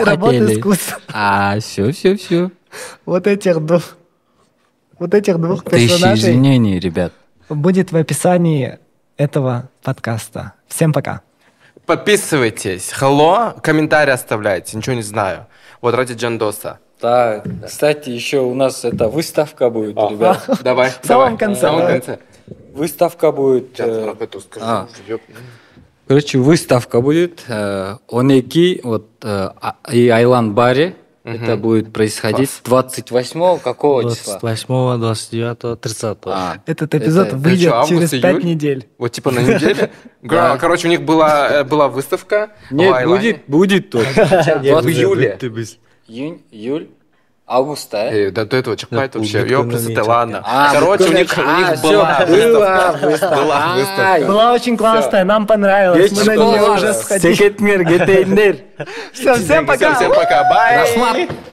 [0.05, 0.59] работы хотели.
[0.59, 2.51] искусства А, все, все, все.
[3.05, 3.83] вот этих двух
[4.99, 7.13] вот этих двух Тысячи персонажей извинений, ребят.
[7.49, 8.79] будет в описании
[9.17, 10.55] этого подкаста.
[10.67, 11.23] Всем пока.
[11.87, 12.93] Подписывайтесь.
[13.01, 14.77] Hello, комментарии оставляйте.
[14.77, 15.47] Ничего не знаю.
[15.81, 16.81] Вот ради Джандоса.
[17.01, 20.45] Да, кстати, еще у нас это выставка будет, ребят.
[20.63, 20.91] Давай.
[21.01, 22.19] В самом конце.
[22.73, 23.69] Выставка будет.
[23.75, 24.89] Сейчас э, скажу.
[26.09, 27.45] Короче, выставка будет.
[27.49, 29.49] э, Онеки, вот, э,
[29.93, 30.97] и Айлан Баре.
[31.25, 34.39] Это будет происходить 28 какого числа?
[34.41, 36.19] 28, 29, 30.
[36.25, 38.45] А, Этот эпизод это- выйдет чё, август, через пять июль?
[38.47, 38.89] недель.
[38.97, 39.91] Вот типа на неделе.
[40.27, 42.53] Короче, у них была, э, была выставка.
[42.71, 44.25] Нет, будет, будет точно.
[44.25, 45.39] В июле.
[46.07, 46.89] Июнь, июль,
[47.49, 48.11] август, а?
[48.11, 49.41] Эй, да до этого чекпайт Да, вообще.
[49.41, 50.43] это ладно.
[50.45, 53.37] А, Короче, у них, у а, них была выставка.
[53.37, 54.03] Была выставка.
[54.03, 56.13] Ай, Была очень классная, нам понравилось.
[56.13, 57.35] Мы на нее уже сходили.
[57.35, 58.57] Секетмер, гетейндер.
[59.13, 59.95] Все, всем пока.
[59.95, 60.45] Всем пока.
[60.45, 61.29] Бай.